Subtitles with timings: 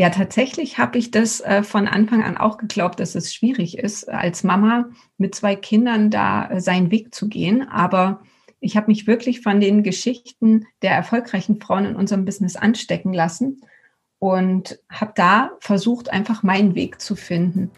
[0.00, 4.08] Ja, tatsächlich habe ich das äh, von Anfang an auch geglaubt, dass es schwierig ist,
[4.08, 4.88] als Mama
[5.18, 7.68] mit zwei Kindern da äh, seinen Weg zu gehen.
[7.68, 8.22] Aber
[8.60, 13.60] ich habe mich wirklich von den Geschichten der erfolgreichen Frauen in unserem Business anstecken lassen
[14.18, 17.70] und habe da versucht, einfach meinen Weg zu finden.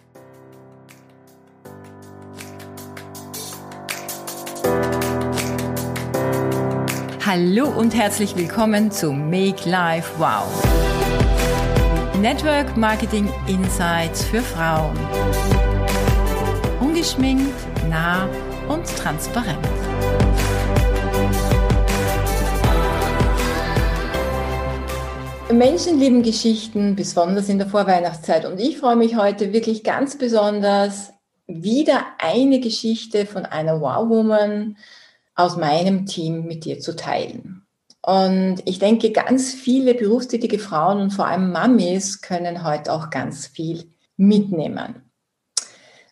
[7.26, 10.71] Hallo und herzlich willkommen zu Make Life Wow
[12.22, 14.96] Network Marketing Insights für Frauen.
[16.80, 17.50] Ungeschminkt,
[17.90, 18.28] nah
[18.68, 19.58] und transparent.
[25.50, 28.44] Menschen lieben Geschichten, besonders in der Vorweihnachtszeit.
[28.44, 31.12] Und ich freue mich heute wirklich ganz besonders,
[31.48, 34.76] wieder eine Geschichte von einer Wow-Woman
[35.34, 37.61] aus meinem Team mit dir zu teilen.
[38.04, 43.46] Und ich denke, ganz viele berufstätige Frauen und vor allem Mamis können heute auch ganz
[43.46, 45.02] viel mitnehmen.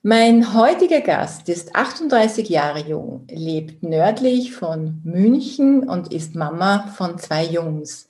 [0.02, 7.18] Mein heutiger Gast ist 38 Jahre jung, lebt nördlich von München und ist Mama von
[7.18, 8.08] zwei Jungs,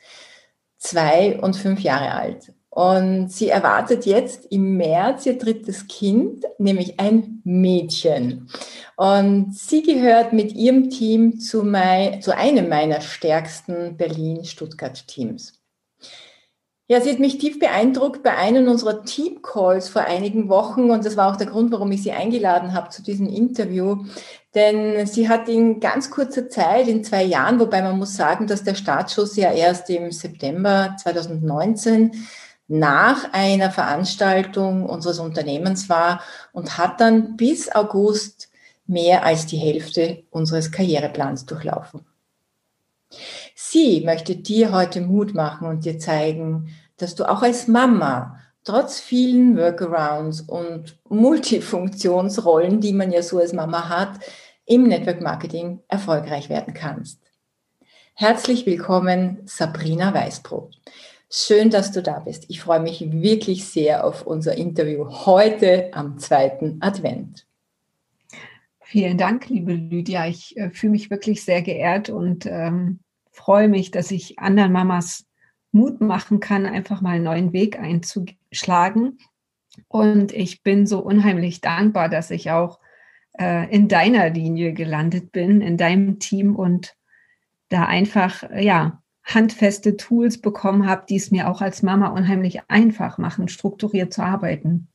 [0.77, 2.53] zwei und fünf Jahre alt.
[2.71, 8.49] Und sie erwartet jetzt im März ihr drittes Kind, nämlich ein Mädchen.
[8.97, 15.55] Und sie gehört mit ihrem Team zu, mein, zu einem meiner stärksten Berlin-Stuttgart-Teams.
[16.87, 21.17] Ja, sie hat mich tief beeindruckt bei einem unserer Team-Calls vor einigen Wochen und das
[21.17, 24.05] war auch der Grund, warum ich sie eingeladen habe zu diesem Interview.
[24.57, 28.65] Denn sie hat in ganz kurzer Zeit, in zwei Jahren, wobei man muss sagen, dass
[28.65, 32.11] der Startschuss ja erst im September 2019
[32.71, 38.49] nach einer Veranstaltung unseres Unternehmens war und hat dann bis August
[38.87, 42.07] mehr als die Hälfte unseres Karriereplans durchlaufen.
[43.57, 49.01] Sie möchte dir heute Mut machen und dir zeigen, dass du auch als Mama trotz
[49.01, 54.21] vielen Workarounds und Multifunktionsrollen, die man ja so als Mama hat,
[54.65, 57.19] im Network Marketing erfolgreich werden kannst.
[58.14, 60.77] Herzlich willkommen, Sabrina Weißbrot.
[61.33, 62.46] Schön, dass du da bist.
[62.48, 67.46] Ich freue mich wirklich sehr auf unser Interview heute am zweiten Advent.
[68.80, 70.27] Vielen Dank, liebe Lydia.
[70.27, 72.98] Ich äh, fühle mich wirklich sehr geehrt und ähm,
[73.30, 75.24] freue mich, dass ich anderen Mamas
[75.70, 79.18] Mut machen kann, einfach mal einen neuen Weg einzuschlagen.
[79.86, 82.80] Und ich bin so unheimlich dankbar, dass ich auch
[83.39, 86.97] äh, in deiner Linie gelandet bin, in deinem Team und
[87.68, 93.19] da einfach, ja, handfeste Tools bekommen habe, die es mir auch als Mama unheimlich einfach
[93.19, 94.89] machen, strukturiert zu arbeiten.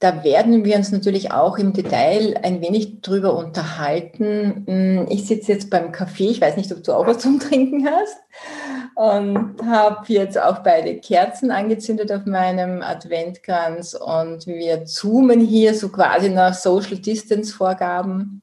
[0.00, 4.64] Da werden wir uns natürlich auch im Detail ein wenig drüber unterhalten.
[4.66, 7.86] Hm, ich sitze jetzt beim Kaffee, ich weiß nicht, ob du auch was zum Trinken
[7.86, 8.16] hast,
[8.94, 15.90] und habe jetzt auch beide Kerzen angezündet auf meinem Adventkranz und wir zoomen hier so
[15.90, 18.40] quasi nach Social Distance Vorgaben.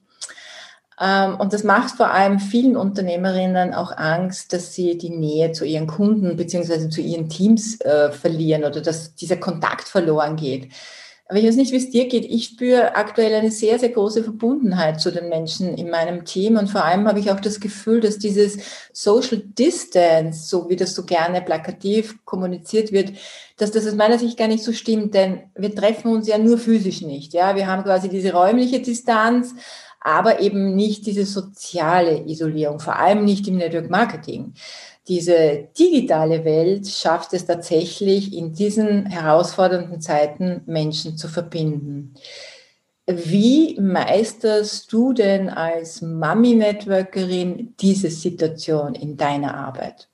[0.99, 5.65] Ähm, und das macht vor allem vielen Unternehmerinnen auch Angst, dass sie die Nähe zu
[5.65, 10.69] ihren Kunden beziehungsweise zu ihren Teams äh, verlieren oder dass dieser Kontakt verloren geht.
[11.29, 12.23] Aber ich weiß nicht, wie es dir geht.
[12.23, 16.55] Ich spüre aktuell eine sehr, sehr große Verbundenheit zu den Menschen in meinem Team.
[16.55, 18.57] Und vor allem habe ich auch das Gefühl, dass dieses
[18.93, 23.11] Social Distance, so wie das so gerne plakativ kommuniziert wird,
[23.57, 25.13] dass das aus meiner Sicht gar nicht so stimmt.
[25.15, 27.33] Denn wir treffen uns ja nur physisch nicht.
[27.33, 29.53] Ja, wir haben quasi diese räumliche Distanz
[30.07, 34.53] aber eben nicht diese soziale Isolierung, vor allem nicht im Network Marketing.
[35.09, 42.13] Diese digitale Welt schafft es tatsächlich in diesen herausfordernden Zeiten Menschen zu verbinden.
[43.06, 50.09] Wie meisterst du denn als Mami-Networkerin diese Situation in deiner Arbeit?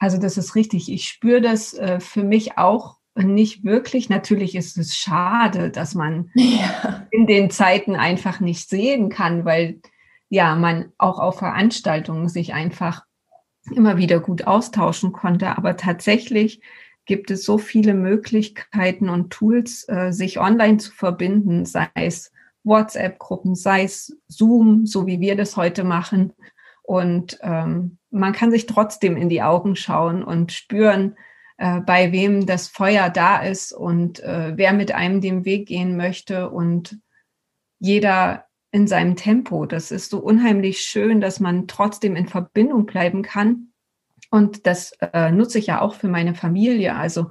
[0.00, 0.90] Also das ist richtig.
[0.90, 4.08] Ich spüre das äh, für mich auch nicht wirklich.
[4.08, 7.06] Natürlich ist es schade, dass man ja.
[7.10, 9.80] in den Zeiten einfach nicht sehen kann, weil
[10.28, 13.04] ja man auch auf Veranstaltungen sich einfach
[13.74, 15.56] immer wieder gut austauschen konnte.
[15.56, 16.60] Aber tatsächlich
[17.04, 22.30] gibt es so viele Möglichkeiten und Tools, äh, sich online zu verbinden, sei es
[22.64, 26.32] WhatsApp-Gruppen, sei es Zoom, so wie wir das heute machen.
[26.82, 31.16] Und ähm, man kann sich trotzdem in die Augen schauen und spüren,
[31.58, 35.96] äh, bei wem das Feuer da ist und äh, wer mit einem den Weg gehen
[35.96, 36.98] möchte und
[37.80, 39.66] jeder in seinem Tempo.
[39.66, 43.72] Das ist so unheimlich schön, dass man trotzdem in Verbindung bleiben kann.
[44.30, 46.94] Und das äh, nutze ich ja auch für meine Familie.
[46.94, 47.30] Also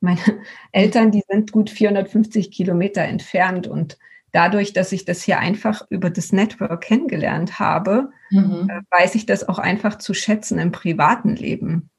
[0.00, 0.20] meine
[0.72, 3.98] Eltern, die sind gut 450 Kilometer entfernt und
[4.32, 8.68] dadurch, dass ich das hier einfach über das Network kennengelernt habe, mhm.
[8.70, 11.90] äh, weiß ich das auch einfach zu schätzen im privaten Leben.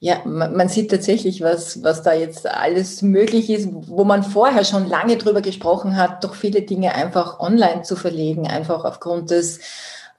[0.00, 4.88] Ja, man, sieht tatsächlich, was, was da jetzt alles möglich ist, wo man vorher schon
[4.88, 9.58] lange drüber gesprochen hat, doch viele Dinge einfach online zu verlegen, einfach aufgrund des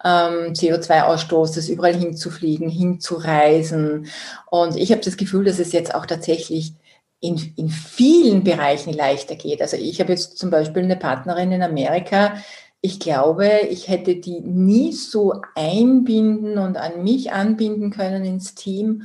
[0.03, 4.07] ähm, CO2-Ausstoßes, überall hinzufliegen, hinzureisen.
[4.49, 6.73] Und ich habe das Gefühl, dass es jetzt auch tatsächlich
[7.21, 9.61] in, in vielen Bereichen leichter geht.
[9.61, 12.33] Also ich habe jetzt zum Beispiel eine Partnerin in Amerika,
[12.81, 19.03] ich glaube, ich hätte die nie so einbinden und an mich anbinden können ins Team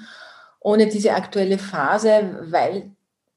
[0.64, 2.90] ohne diese aktuelle Phase, weil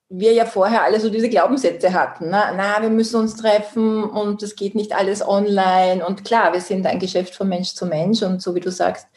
[0.10, 2.30] wir ja vorher alle so diese Glaubenssätze hatten.
[2.30, 6.06] Na, na, wir müssen uns treffen und es geht nicht alles online.
[6.06, 9.08] Und klar, wir sind ein Geschäft von Mensch zu Mensch und so wie du sagst,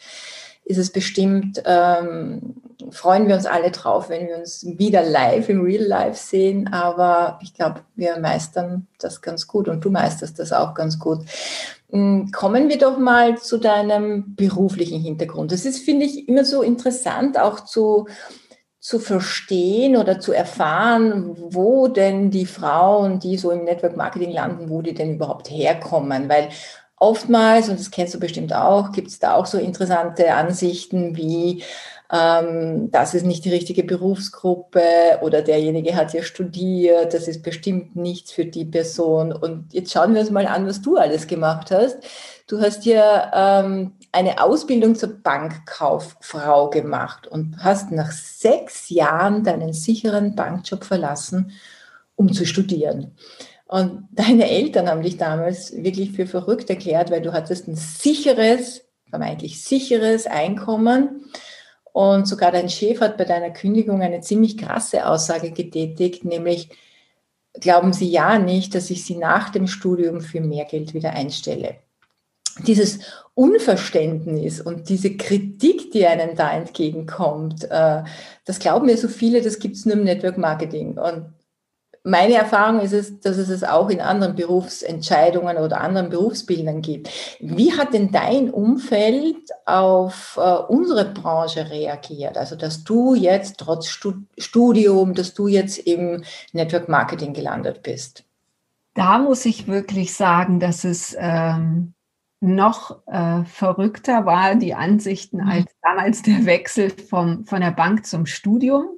[0.63, 2.61] ist es bestimmt, ähm,
[2.91, 6.71] freuen wir uns alle drauf, wenn wir uns wieder live im Real Life sehen.
[6.73, 11.19] Aber ich glaube, wir meistern das ganz gut und du meisterst das auch ganz gut.
[11.89, 15.51] Hm, kommen wir doch mal zu deinem beruflichen Hintergrund.
[15.51, 18.07] Das ist, finde ich, immer so interessant, auch zu,
[18.79, 24.69] zu verstehen oder zu erfahren, wo denn die Frauen, die so im Network Marketing landen,
[24.69, 26.29] wo die denn überhaupt herkommen.
[26.29, 26.49] Weil
[27.01, 31.63] oftmals, und das kennst du bestimmt auch, gibt es da auch so interessante Ansichten wie,
[32.13, 34.83] ähm, das ist nicht die richtige Berufsgruppe
[35.21, 39.33] oder derjenige hat ja studiert, das ist bestimmt nichts für die Person.
[39.33, 41.97] Und jetzt schauen wir uns mal an, was du alles gemacht hast.
[42.47, 49.73] Du hast ja ähm, eine Ausbildung zur Bankkauffrau gemacht und hast nach sechs Jahren deinen
[49.73, 51.51] sicheren Bankjob verlassen,
[52.15, 53.15] um zu studieren.
[53.71, 58.83] Und deine Eltern haben dich damals wirklich für verrückt erklärt, weil du hattest ein sicheres,
[59.09, 61.23] vermeintlich sicheres Einkommen.
[61.93, 66.67] Und sogar dein Chef hat bei deiner Kündigung eine ziemlich krasse Aussage getätigt, nämlich,
[67.61, 71.75] glauben Sie ja nicht, dass ich Sie nach dem Studium für mehr Geld wieder einstelle.
[72.67, 72.99] Dieses
[73.35, 78.03] Unverständnis und diese Kritik, die einem da entgegenkommt, äh,
[78.43, 80.97] das glauben mir so viele, das gibt es nur im Network Marketing.
[80.97, 81.33] Und
[82.03, 87.09] meine Erfahrung ist es, dass es es auch in anderen Berufsentscheidungen oder anderen Berufsbildern gibt.
[87.39, 92.37] Wie hat denn dein Umfeld auf äh, unsere Branche reagiert?
[92.37, 93.87] Also, dass du jetzt trotz
[94.37, 98.23] Studium, dass du jetzt im Network Marketing gelandet bist?
[98.95, 101.93] Da muss ich wirklich sagen, dass es ähm,
[102.41, 105.49] noch äh, verrückter war, die Ansichten, mhm.
[105.49, 108.89] als damals der Wechsel vom, von der Bank zum Studium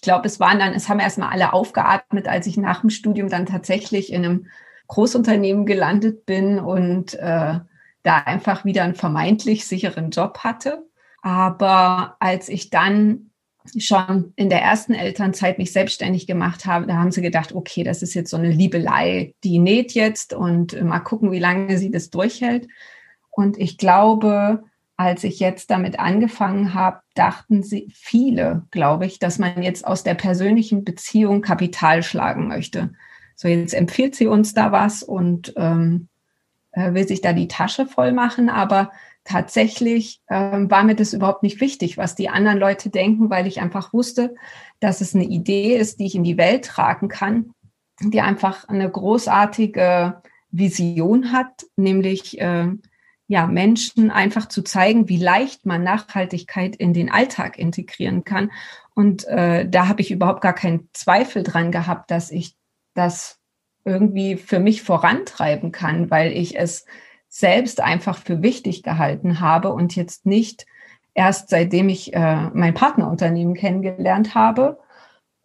[0.00, 3.28] ich glaube, es waren dann, es haben erstmal alle aufgeatmet, als ich nach dem Studium
[3.28, 4.46] dann tatsächlich in einem
[4.88, 7.58] Großunternehmen gelandet bin und äh,
[8.02, 10.86] da einfach wieder einen vermeintlich sicheren Job hatte.
[11.20, 13.30] Aber als ich dann
[13.76, 18.00] schon in der ersten Elternzeit mich selbstständig gemacht habe, da haben sie gedacht, okay, das
[18.00, 22.08] ist jetzt so eine Liebelei, die näht jetzt und mal gucken, wie lange sie das
[22.08, 22.68] durchhält.
[23.28, 24.64] Und ich glaube,
[25.00, 30.02] als ich jetzt damit angefangen habe, dachten sie viele, glaube ich, dass man jetzt aus
[30.02, 32.92] der persönlichen Beziehung Kapital schlagen möchte.
[33.34, 36.08] So, jetzt empfiehlt sie uns da was und ähm,
[36.72, 38.90] äh, will sich da die Tasche voll machen, aber
[39.24, 43.62] tatsächlich ähm, war mir das überhaupt nicht wichtig, was die anderen Leute denken, weil ich
[43.62, 44.34] einfach wusste,
[44.80, 47.54] dass es eine Idee ist, die ich in die Welt tragen kann,
[48.02, 50.20] die einfach eine großartige
[50.50, 52.68] Vision hat, nämlich äh,
[53.30, 58.50] ja, Menschen einfach zu zeigen, wie leicht man Nachhaltigkeit in den Alltag integrieren kann.
[58.96, 62.56] Und äh, da habe ich überhaupt gar keinen Zweifel dran gehabt, dass ich
[62.94, 63.38] das
[63.84, 66.86] irgendwie für mich vorantreiben kann, weil ich es
[67.28, 70.66] selbst einfach für wichtig gehalten habe und jetzt nicht
[71.14, 74.80] erst seitdem ich äh, mein Partnerunternehmen kennengelernt habe,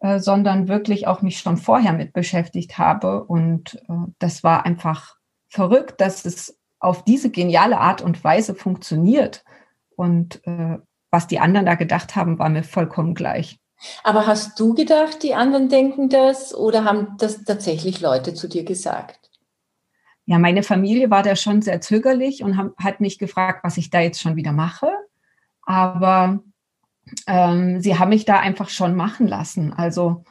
[0.00, 3.22] äh, sondern wirklich auch mich schon vorher mit beschäftigt habe.
[3.22, 5.14] Und äh, das war einfach
[5.46, 9.44] verrückt, dass es auf diese geniale Art und Weise funktioniert.
[9.96, 10.78] Und äh,
[11.10, 13.58] was die anderen da gedacht haben, war mir vollkommen gleich.
[14.04, 18.64] Aber hast du gedacht, die anderen denken das oder haben das tatsächlich Leute zu dir
[18.64, 19.30] gesagt?
[20.24, 24.00] Ja, meine Familie war da schon sehr zögerlich und hat mich gefragt, was ich da
[24.00, 24.88] jetzt schon wieder mache.
[25.62, 26.40] Aber
[27.26, 29.72] ähm, sie haben mich da einfach schon machen lassen.
[29.72, 30.24] Also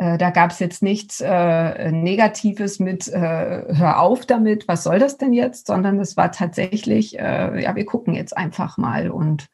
[0.00, 5.18] da gab es jetzt nichts äh, Negatives mit, äh, hör auf damit, was soll das
[5.18, 9.10] denn jetzt, sondern es war tatsächlich, äh, ja, wir gucken jetzt einfach mal.
[9.10, 9.48] Und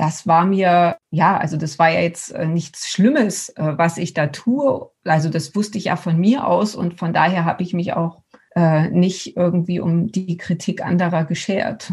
[0.00, 4.14] das war mir, ja, also das war ja jetzt äh, nichts Schlimmes, äh, was ich
[4.14, 4.90] da tue.
[5.04, 8.22] Also das wusste ich ja von mir aus und von daher habe ich mich auch
[8.56, 11.92] äh, nicht irgendwie um die Kritik anderer geschert.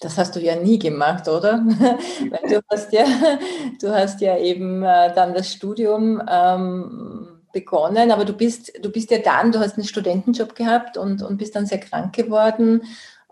[0.00, 1.64] Das hast du ja nie gemacht, oder?
[2.50, 3.04] Du hast ja,
[3.80, 7.23] du hast ja eben äh, dann das Studium ähm,
[7.54, 11.38] begonnen, aber du bist, du bist ja dann, du hast einen Studentenjob gehabt und, und
[11.38, 12.82] bist dann sehr krank geworden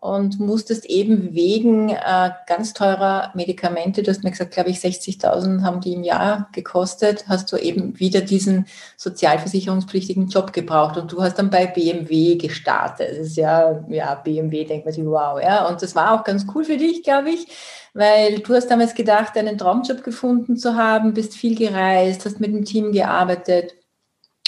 [0.02, 5.62] und musstest eben wegen äh, ganz teurer Medikamente, du hast mir gesagt, glaube ich, 60.000
[5.62, 11.22] haben die im Jahr gekostet, hast du eben wieder diesen sozialversicherungspflichtigen Job gebraucht und du
[11.22, 13.10] hast dann bei BMW gestartet.
[13.12, 15.68] Das ist ja, ja, BMW, denkt man sich, wow, ja.
[15.68, 17.46] Und das war auch ganz cool für dich, glaube ich,
[17.94, 22.52] weil du hast damals gedacht, einen Traumjob gefunden zu haben, bist viel gereist, hast mit
[22.52, 23.76] dem Team gearbeitet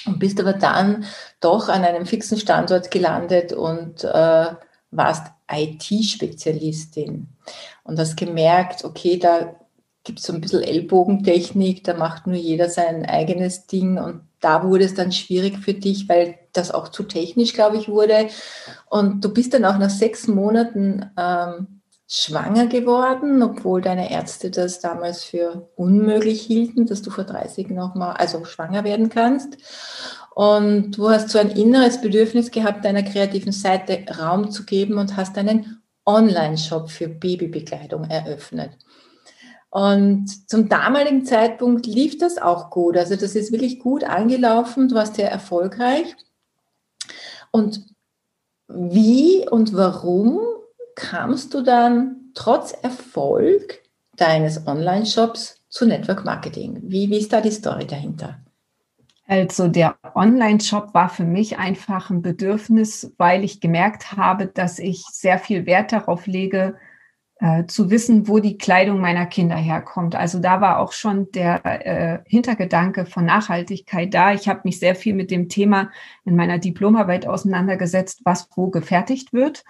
[0.06, 1.04] und bist aber dann
[1.40, 4.46] doch an einem fixen Standort gelandet und äh,
[4.90, 7.28] warst IT-Spezialistin
[7.84, 9.54] und hast gemerkt, okay, da
[10.04, 14.62] gibt es so ein bisschen Ellbogentechnik, da macht nur jeder sein eigenes Ding und da
[14.62, 18.28] wurde es dann schwierig für dich, weil das auch zu technisch, glaube ich, wurde.
[18.90, 21.73] Und du bist dann auch nach sechs Monaten ähm,
[22.16, 28.14] schwanger geworden, obwohl deine Ärzte das damals für unmöglich hielten, dass du vor 30 nochmal,
[28.16, 29.56] also schwanger werden kannst.
[30.32, 35.16] Und du hast so ein inneres Bedürfnis gehabt, deiner kreativen Seite Raum zu geben und
[35.16, 38.70] hast einen Online-Shop für Babybekleidung eröffnet.
[39.70, 42.96] Und zum damaligen Zeitpunkt lief das auch gut.
[42.96, 44.88] Also das ist wirklich gut angelaufen.
[44.88, 46.14] Du warst sehr erfolgreich.
[47.50, 47.84] Und
[48.68, 50.53] wie und warum
[50.96, 53.82] kamst du dann trotz Erfolg
[54.16, 56.80] deines Online-Shops zu Network Marketing?
[56.82, 58.38] Wie, wie ist da die Story dahinter?
[59.26, 65.02] Also der Online-Shop war für mich einfach ein Bedürfnis, weil ich gemerkt habe, dass ich
[65.10, 66.76] sehr viel Wert darauf lege,
[67.40, 70.14] äh, zu wissen, wo die Kleidung meiner Kinder herkommt.
[70.14, 74.32] Also da war auch schon der äh, Hintergedanke von Nachhaltigkeit da.
[74.32, 75.90] Ich habe mich sehr viel mit dem Thema
[76.24, 79.64] in meiner Diplomarbeit auseinandergesetzt, was wo gefertigt wird.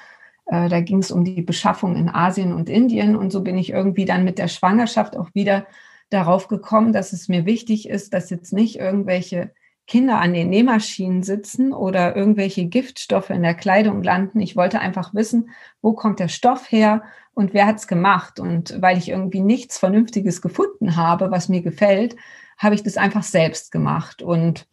[0.46, 3.16] Äh, da ging es um die Beschaffung in Asien und Indien.
[3.16, 5.66] Und so bin ich irgendwie dann mit der Schwangerschaft auch wieder
[6.10, 9.52] darauf gekommen, dass es mir wichtig ist, dass jetzt nicht irgendwelche
[9.86, 14.40] Kinder an den Nähmaschinen sitzen oder irgendwelche Giftstoffe in der Kleidung landen.
[14.40, 15.50] Ich wollte einfach wissen,
[15.82, 17.02] wo kommt der Stoff her
[17.34, 18.40] und wer hat es gemacht.
[18.40, 22.16] Und weil ich irgendwie nichts Vernünftiges gefunden habe, was mir gefällt,
[22.56, 24.22] habe ich das einfach selbst gemacht.
[24.22, 24.66] Und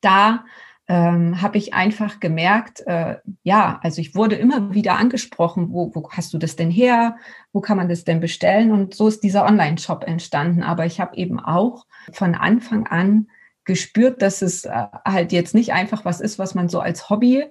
[0.00, 0.44] da
[0.92, 6.10] ähm, habe ich einfach gemerkt, äh, ja, also ich wurde immer wieder angesprochen, wo, wo
[6.10, 7.16] hast du das denn her?
[7.50, 8.72] Wo kann man das denn bestellen?
[8.72, 10.62] Und so ist dieser Online-Shop entstanden.
[10.62, 13.28] Aber ich habe eben auch von Anfang an
[13.64, 14.70] gespürt, dass es äh,
[15.06, 17.42] halt jetzt nicht einfach was ist, was man so als Hobby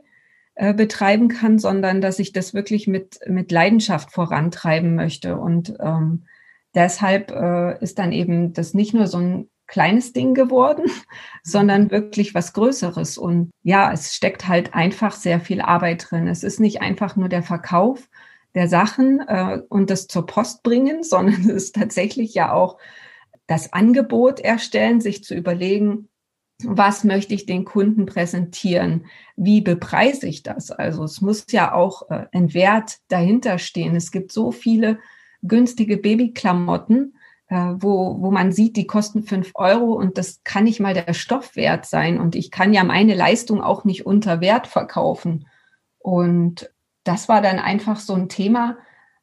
[0.54, 5.40] äh, betreiben kann, sondern dass ich das wirklich mit, mit Leidenschaft vorantreiben möchte.
[5.40, 6.26] Und ähm,
[6.76, 10.84] deshalb äh, ist dann eben das nicht nur so ein kleines Ding geworden,
[11.44, 13.18] sondern wirklich was Größeres.
[13.18, 16.28] Und ja, es steckt halt einfach sehr viel Arbeit drin.
[16.28, 18.10] Es ist nicht einfach nur der Verkauf
[18.54, 22.78] der Sachen äh, und das zur Post bringen, sondern es ist tatsächlich ja auch
[23.48, 26.10] das Angebot erstellen, sich zu überlegen,
[26.64, 29.06] was möchte ich den Kunden präsentieren?
[29.36, 30.70] Wie bepreise ich das?
[30.70, 33.96] Also es muss ja auch äh, ein Wert dahinter stehen.
[33.96, 35.00] Es gibt so viele
[35.42, 37.16] günstige Babyklamotten,
[37.52, 41.58] wo, wo man sieht, die kosten fünf Euro und das kann nicht mal der Stoff
[41.58, 42.20] wert sein.
[42.20, 45.48] Und ich kann ja meine Leistung auch nicht unter Wert verkaufen.
[46.00, 46.72] Und
[47.04, 48.78] das war dann einfach so ein Thema,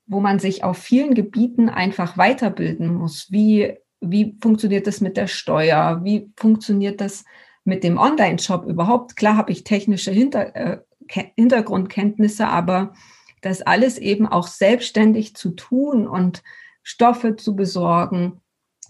[0.06, 3.32] wo man sich auf vielen Gebieten einfach weiterbilden muss.
[3.32, 6.00] Wie, wie funktioniert das mit der Steuer?
[6.04, 7.24] Wie funktioniert das
[7.64, 9.16] mit dem Online-Shop überhaupt?
[9.16, 12.92] Klar habe ich technische Hinter, äh, Hintergrundkenntnisse, aber
[13.40, 16.42] das alles eben auch selbstständig zu tun und
[16.88, 18.40] Stoffe zu besorgen,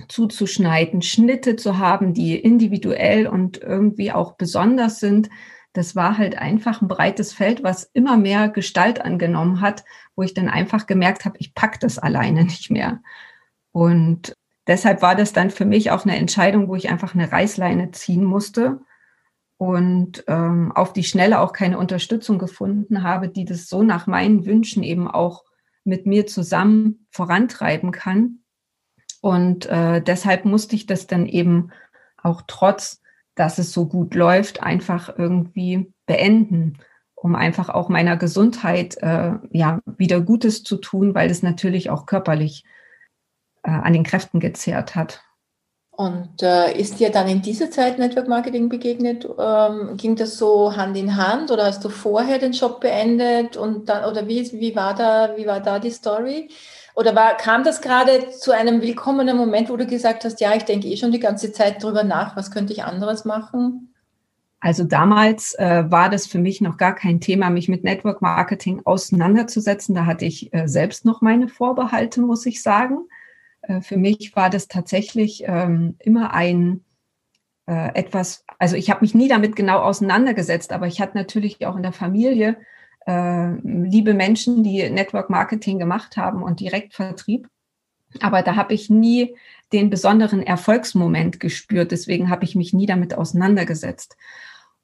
[0.06, 5.30] zuzuschneiden, Schnitte zu haben, die individuell und irgendwie auch besonders sind.
[5.72, 9.82] Das war halt einfach ein breites Feld, was immer mehr Gestalt angenommen hat,
[10.14, 13.00] wo ich dann einfach gemerkt habe, ich pack das alleine nicht mehr.
[13.72, 14.36] Und
[14.68, 18.22] deshalb war das dann für mich auch eine Entscheidung, wo ich einfach eine Reißleine ziehen
[18.22, 18.78] musste
[19.56, 24.46] und ähm, auf die Schnelle auch keine Unterstützung gefunden habe, die das so nach meinen
[24.46, 25.47] Wünschen eben auch
[25.84, 28.40] mit mir zusammen vorantreiben kann.
[29.20, 31.70] Und äh, deshalb musste ich das dann eben
[32.22, 33.00] auch trotz,
[33.34, 36.78] dass es so gut läuft, einfach irgendwie beenden,
[37.14, 42.06] um einfach auch meiner Gesundheit äh, ja wieder Gutes zu tun, weil es natürlich auch
[42.06, 42.64] körperlich
[43.62, 45.22] äh, an den Kräften gezehrt hat.
[45.98, 49.28] Und äh, ist dir dann in dieser Zeit Network Marketing begegnet?
[49.36, 53.88] Ähm, ging das so Hand in Hand oder hast du vorher den Job beendet und
[53.88, 56.50] dann oder wie, wie war da wie war da die Story?
[56.94, 60.62] Oder war, kam das gerade zu einem willkommenen Moment, wo du gesagt hast, ja, ich
[60.62, 63.92] denke eh schon die ganze Zeit drüber nach, was könnte ich anderes machen?
[64.60, 68.82] Also damals äh, war das für mich noch gar kein Thema, mich mit Network Marketing
[68.84, 69.96] auseinanderzusetzen.
[69.96, 72.98] Da hatte ich äh, selbst noch meine Vorbehalte, muss ich sagen.
[73.68, 76.84] Äh, für mich war das tatsächlich ähm, immer ein
[77.66, 81.76] äh, etwas, also ich habe mich nie damit genau auseinandergesetzt, aber ich hatte natürlich auch
[81.76, 82.56] in der Familie
[83.06, 87.48] äh, liebe Menschen, die Network Marketing gemacht haben und Direktvertrieb.
[88.20, 89.36] Aber da habe ich nie
[89.72, 91.90] den besonderen Erfolgsmoment gespürt.
[91.92, 94.16] Deswegen habe ich mich nie damit auseinandergesetzt.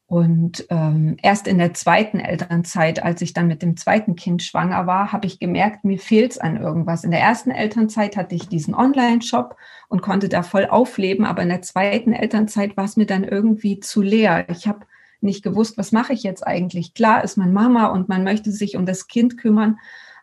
[0.07, 4.87] Und ähm, erst in der zweiten Elternzeit, als ich dann mit dem zweiten Kind schwanger
[4.87, 7.05] war, habe ich gemerkt, mir fehlt es an irgendwas.
[7.05, 9.57] In der ersten Elternzeit hatte ich diesen Online-Shop
[9.89, 13.81] und konnte da voll aufleben, aber in der zweiten Elternzeit war es mir dann irgendwie
[13.81, 14.47] zu leer.
[14.51, 14.81] Ich habe
[15.23, 16.93] nicht gewusst, was mache ich jetzt eigentlich.
[16.93, 19.79] Klar ist man Mama und man möchte sich um das Kind kümmern,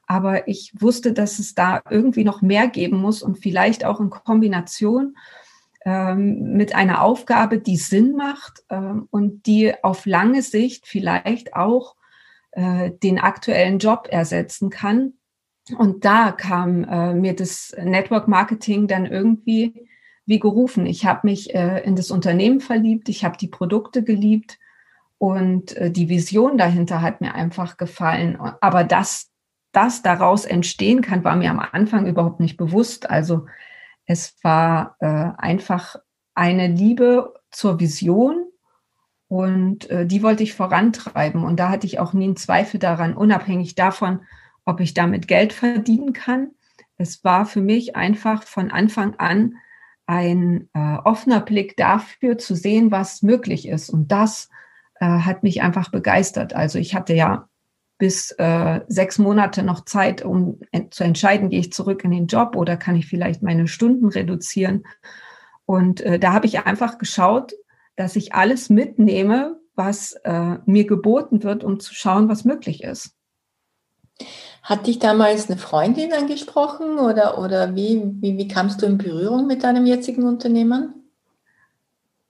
[0.06, 4.12] aber ich wusste, dass es da irgendwie noch mehr geben muss und vielleicht auch in
[4.12, 5.16] Kombination
[5.86, 11.96] ähm, mit einer Aufgabe, die Sinn macht ähm, und die auf lange Sicht vielleicht auch
[12.52, 15.14] äh, den aktuellen Job ersetzen kann.
[15.78, 19.88] Und da kam äh, mir das Network Marketing dann irgendwie
[20.26, 20.86] wie gerufen.
[20.86, 24.60] Ich habe mich äh, in das Unternehmen verliebt, ich habe die Produkte geliebt
[25.18, 28.38] und äh, die Vision dahinter hat mir einfach gefallen.
[28.60, 29.30] Aber dass
[29.72, 33.10] das daraus entstehen kann, war mir am Anfang überhaupt nicht bewusst.
[33.10, 33.46] Also
[34.05, 35.96] es war äh, einfach
[36.34, 38.48] eine Liebe zur Vision
[39.27, 41.43] und äh, die wollte ich vorantreiben.
[41.43, 44.22] Und da hatte ich auch nie einen Zweifel daran, unabhängig davon,
[44.65, 46.51] ob ich damit Geld verdienen kann.
[46.98, 49.55] Es war für mich einfach von Anfang an
[50.05, 53.89] ein äh, offener Blick dafür zu sehen, was möglich ist.
[53.89, 54.50] Und das
[55.00, 56.53] äh, hat mich einfach begeistert.
[56.53, 57.48] Also ich hatte ja
[58.01, 62.55] bis äh, sechs Monate noch Zeit, um zu entscheiden, gehe ich zurück in den Job
[62.55, 64.88] oder kann ich vielleicht meine Stunden reduzieren.
[65.67, 67.53] Und äh, da habe ich einfach geschaut,
[67.96, 73.15] dass ich alles mitnehme, was äh, mir geboten wird, um zu schauen, was möglich ist.
[74.63, 79.46] Hat dich damals eine Freundin angesprochen oder, oder wie, wie, wie kamst du in Berührung
[79.46, 81.00] mit deinem jetzigen Unternehmen?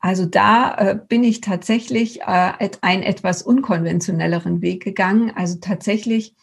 [0.01, 5.31] Also da äh, bin ich tatsächlich äh, einen etwas unkonventionelleren Weg gegangen.
[5.36, 6.36] Also tatsächlich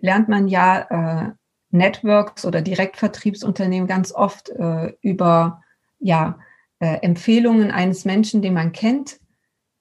[0.00, 1.32] lernt man ja äh,
[1.70, 5.62] Networks oder Direktvertriebsunternehmen ganz oft äh, über
[6.00, 6.38] ja,
[6.80, 9.20] äh, Empfehlungen eines Menschen, den man kennt,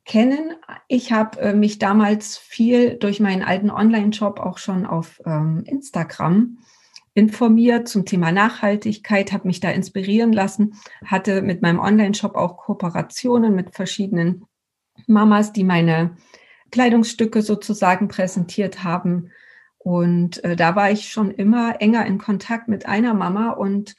[0.05, 0.55] kennen.
[0.87, 6.59] Ich habe äh, mich damals viel durch meinen alten Online-Shop auch schon auf ähm, Instagram
[7.13, 13.53] informiert zum Thema Nachhaltigkeit, habe mich da inspirieren lassen, hatte mit meinem Online-Shop auch Kooperationen
[13.55, 14.45] mit verschiedenen
[15.07, 16.17] Mamas, die meine
[16.71, 19.29] Kleidungsstücke sozusagen präsentiert haben.
[19.77, 23.95] Und äh, da war ich schon immer enger in Kontakt mit einer Mama und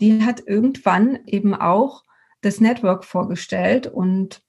[0.00, 2.04] die hat irgendwann eben auch
[2.40, 4.42] das Network vorgestellt und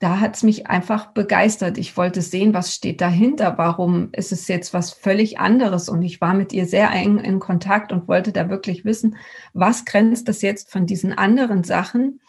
[0.00, 1.76] da hat es mich einfach begeistert.
[1.76, 5.90] Ich wollte sehen, was steht dahinter, warum ist es jetzt was völlig anderes.
[5.90, 9.16] Und ich war mit ihr sehr eng in Kontakt und wollte da wirklich wissen,
[9.52, 12.20] was grenzt das jetzt von diesen anderen Sachen,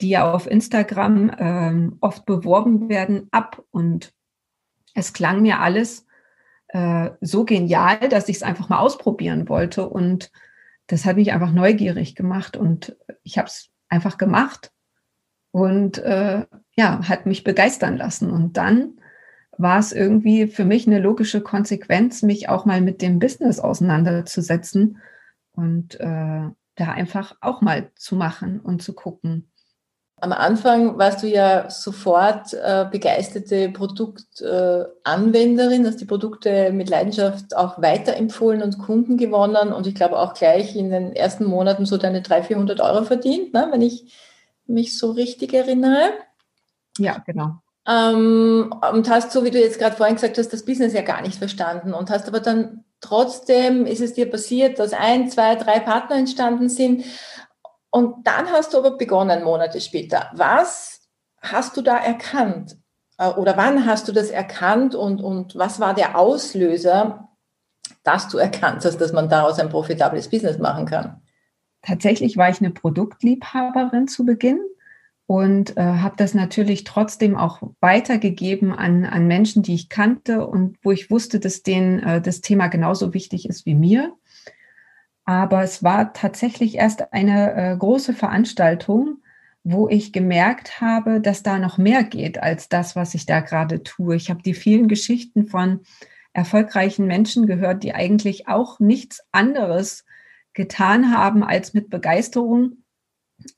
[0.00, 3.62] die ja auf Instagram ähm, oft beworben werden, ab.
[3.70, 4.14] Und
[4.94, 6.06] es klang mir alles
[6.68, 9.86] äh, so genial, dass ich es einfach mal ausprobieren wollte.
[9.86, 10.32] Und
[10.86, 14.72] das hat mich einfach neugierig gemacht und ich habe es einfach gemacht.
[15.50, 16.46] Und äh,
[16.78, 18.30] ja, hat mich begeistern lassen.
[18.30, 19.00] Und dann
[19.58, 24.98] war es irgendwie für mich eine logische Konsequenz, mich auch mal mit dem Business auseinanderzusetzen
[25.56, 26.42] und äh,
[26.76, 29.50] da einfach auch mal zu machen und zu gucken.
[30.20, 37.56] Am Anfang warst du ja sofort äh, begeisterte Produktanwenderin, äh, hast die Produkte mit Leidenschaft
[37.56, 41.96] auch weiterempfohlen und Kunden gewonnen und ich glaube auch gleich in den ersten Monaten so
[41.96, 44.14] deine 300, 400 Euro verdient, ne, wenn ich
[44.66, 46.12] mich so richtig erinnere.
[46.98, 47.60] Ja, genau.
[47.86, 51.22] Ähm, und hast, so wie du jetzt gerade vorhin gesagt hast, das Business ja gar
[51.22, 55.80] nicht verstanden und hast aber dann trotzdem ist es dir passiert, dass ein, zwei, drei
[55.80, 57.04] Partner entstanden sind
[57.90, 60.30] und dann hast du aber begonnen, Monate später.
[60.34, 61.08] Was
[61.40, 62.76] hast du da erkannt?
[63.16, 67.28] Äh, oder wann hast du das erkannt und, und was war der Auslöser,
[68.02, 71.22] dass du erkannt hast, dass man daraus ein profitables Business machen kann?
[71.82, 74.60] Tatsächlich war ich eine Produktliebhaberin zu Beginn
[75.28, 80.78] und äh, habe das natürlich trotzdem auch weitergegeben an, an Menschen, die ich kannte und
[80.82, 84.14] wo ich wusste, dass denen äh, das Thema genauso wichtig ist wie mir.
[85.26, 89.18] Aber es war tatsächlich erst eine äh, große Veranstaltung,
[89.64, 93.82] wo ich gemerkt habe, dass da noch mehr geht als das, was ich da gerade
[93.82, 94.16] tue.
[94.16, 95.80] Ich habe die vielen Geschichten von
[96.32, 100.06] erfolgreichen Menschen gehört, die eigentlich auch nichts anderes
[100.54, 102.78] getan haben, als mit Begeisterung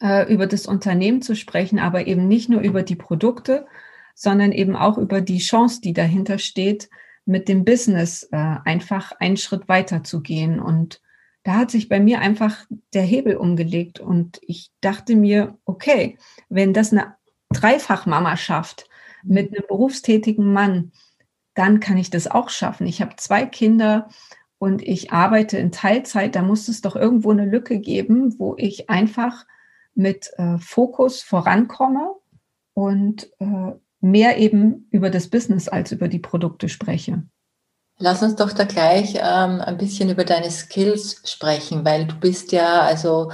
[0.03, 3.67] äh, über das Unternehmen zu sprechen, aber eben nicht nur über die Produkte,
[4.15, 6.91] sondern eben auch über die Chance, die dahinter steht,
[7.25, 10.61] mit dem Business äh, einfach einen Schritt weiter zu gehen.
[10.61, 11.01] Und
[11.43, 16.75] da hat sich bei mir einfach der Hebel umgelegt und ich dachte mir, okay, wenn
[16.75, 17.15] das eine
[17.51, 18.89] Dreifachmama schafft
[19.23, 20.93] mit einem berufstätigen Mann,
[21.55, 22.87] dann kann ich das auch schaffen.
[22.87, 24.09] Ich habe zwei Kinder
[24.59, 26.35] und ich arbeite in Teilzeit.
[26.35, 29.47] Da muss es doch irgendwo eine Lücke geben, wo ich einfach
[29.95, 32.15] mit äh, Fokus vorankomme
[32.75, 37.23] und äh, mehr eben über das Business als über die Produkte spreche.
[37.99, 42.51] Lass uns doch da gleich ähm, ein bisschen über deine Skills sprechen, weil du bist
[42.51, 43.31] ja also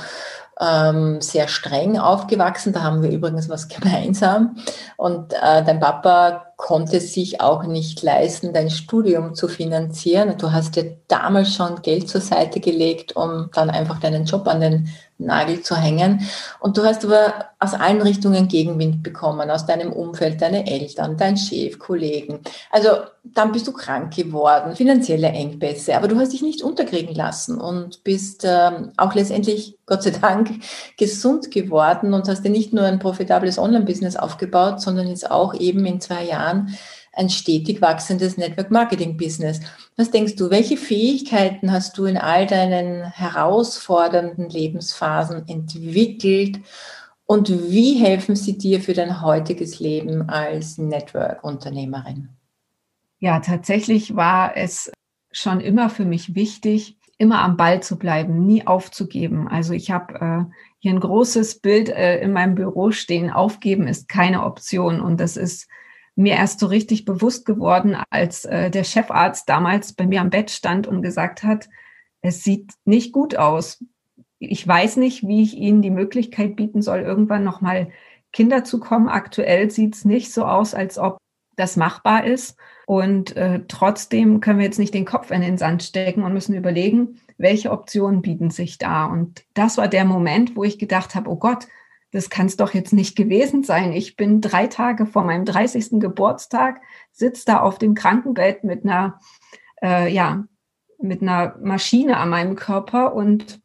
[0.61, 2.73] ähm, sehr streng aufgewachsen.
[2.73, 4.57] Da haben wir übrigens was gemeinsam.
[4.97, 10.39] Und äh, dein Papa konnte sich auch nicht leisten, dein Studium zu finanzieren.
[10.39, 14.63] Du hast dir damals schon Geld zur Seite gelegt, um dann einfach deinen Job an
[14.63, 14.89] den
[15.19, 16.27] Nagel zu hängen.
[16.61, 21.37] Und du hast aber aus allen Richtungen Gegenwind bekommen, aus deinem Umfeld, deine Eltern, dein
[21.37, 22.41] Chef, Kollegen.
[22.71, 22.89] Also
[23.25, 28.05] dann bist du krank geworden, finanzielle Engpässe, aber du hast dich nicht unterkriegen lassen und
[28.05, 30.51] bist ähm, auch letztendlich, Gott sei Dank,
[30.99, 35.87] gesund geworden und hast dir nicht nur ein profitables Online-Business aufgebaut, sondern jetzt auch eben
[35.87, 36.46] in zwei Jahren
[37.13, 39.61] ein stetig wachsendes Network Marketing Business.
[39.97, 46.61] Was denkst du, welche Fähigkeiten hast du in all deinen herausfordernden Lebensphasen entwickelt
[47.25, 52.29] und wie helfen sie dir für dein heutiges Leben als Network-Unternehmerin?
[53.19, 54.93] Ja, tatsächlich war es
[55.33, 59.49] schon immer für mich wichtig, immer am Ball zu bleiben, nie aufzugeben.
[59.49, 63.31] Also ich habe äh, hier ein großes Bild äh, in meinem Büro stehen.
[63.31, 65.67] Aufgeben ist keine Option und das ist
[66.17, 70.51] mir erst so richtig bewusst geworden, als äh, der Chefarzt damals bei mir am Bett
[70.51, 71.69] stand und gesagt hat,
[72.23, 73.85] es sieht nicht gut aus.
[74.39, 77.91] Ich weiß nicht, wie ich Ihnen die Möglichkeit bieten soll, irgendwann nochmal
[78.33, 79.09] Kinder zu kommen.
[79.09, 81.19] Aktuell sieht es nicht so aus, als ob
[81.57, 82.57] das machbar ist.
[82.87, 86.55] Und äh, trotzdem können wir jetzt nicht den Kopf in den Sand stecken und müssen
[86.55, 89.07] überlegen, welche Optionen bieten sich da.
[89.07, 91.67] Und das war der Moment, wo ich gedacht habe, oh Gott,
[92.17, 93.93] das kann es doch jetzt nicht gewesen sein.
[93.93, 96.01] Ich bin drei Tage vor meinem 30.
[96.01, 96.81] Geburtstag,
[97.13, 99.21] sitze da auf dem Krankenbett mit einer,
[99.83, 100.47] äh, ja,
[100.99, 103.61] mit einer Maschine an meinem Körper und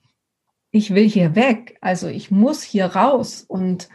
[0.70, 1.78] ich will hier weg.
[1.80, 3.46] Also ich muss hier raus.
[3.48, 3.88] Und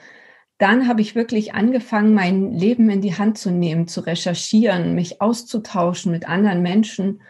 [0.57, 5.21] dann habe ich wirklich angefangen, mein Leben in die Hand zu nehmen, zu recherchieren, mich
[5.21, 7.21] auszutauschen mit anderen Menschen,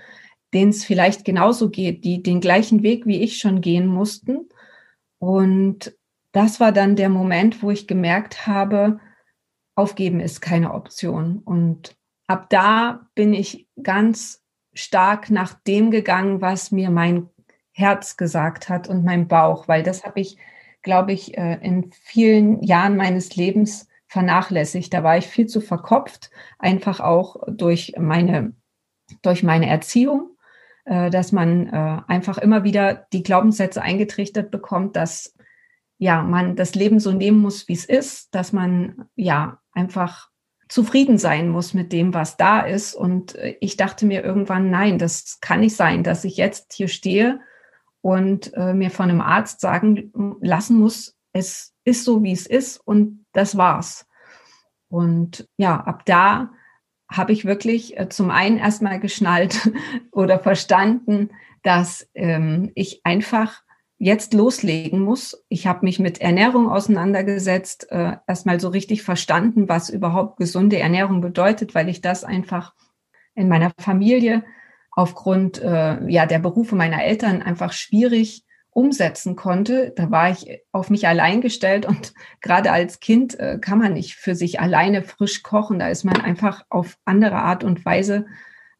[0.54, 4.48] denen es vielleicht genauso geht, die den gleichen Weg wie ich schon gehen mussten.
[5.18, 5.95] Und
[6.36, 9.00] das war dann der Moment, wo ich gemerkt habe,
[9.74, 11.38] aufgeben ist keine Option.
[11.38, 11.96] Und
[12.26, 14.44] ab da bin ich ganz
[14.74, 17.30] stark nach dem gegangen, was mir mein
[17.72, 20.36] Herz gesagt hat und mein Bauch, weil das habe ich,
[20.82, 24.92] glaube ich, äh, in vielen Jahren meines Lebens vernachlässigt.
[24.92, 28.52] Da war ich viel zu verkopft, einfach auch durch meine,
[29.22, 30.36] durch meine Erziehung,
[30.84, 35.32] äh, dass man äh, einfach immer wieder die Glaubenssätze eingetrichtert bekommt, dass
[35.98, 40.30] ja, man das Leben so nehmen muss, wie es ist, dass man ja einfach
[40.68, 42.94] zufrieden sein muss mit dem, was da ist.
[42.94, 46.88] Und äh, ich dachte mir irgendwann, nein, das kann nicht sein, dass ich jetzt hier
[46.88, 47.40] stehe
[48.00, 52.78] und äh, mir von einem Arzt sagen lassen muss, es ist so, wie es ist
[52.78, 54.06] und das war's.
[54.88, 56.50] Und ja, ab da
[57.10, 59.70] habe ich wirklich äh, zum einen erstmal geschnallt
[60.10, 61.30] oder verstanden,
[61.62, 63.62] dass ähm, ich einfach
[63.98, 65.44] jetzt loslegen muss.
[65.48, 71.20] Ich habe mich mit Ernährung auseinandergesetzt, äh, erstmal so richtig verstanden, was überhaupt gesunde Ernährung
[71.20, 72.74] bedeutet, weil ich das einfach
[73.34, 74.44] in meiner Familie
[74.90, 79.92] aufgrund äh, ja der Berufe meiner Eltern einfach schwierig umsetzen konnte.
[79.96, 84.16] Da war ich auf mich allein gestellt und gerade als Kind äh, kann man nicht
[84.16, 85.78] für sich alleine frisch kochen.
[85.78, 88.26] Da ist man einfach auf andere Art und Weise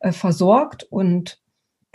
[0.01, 1.41] äh, versorgt und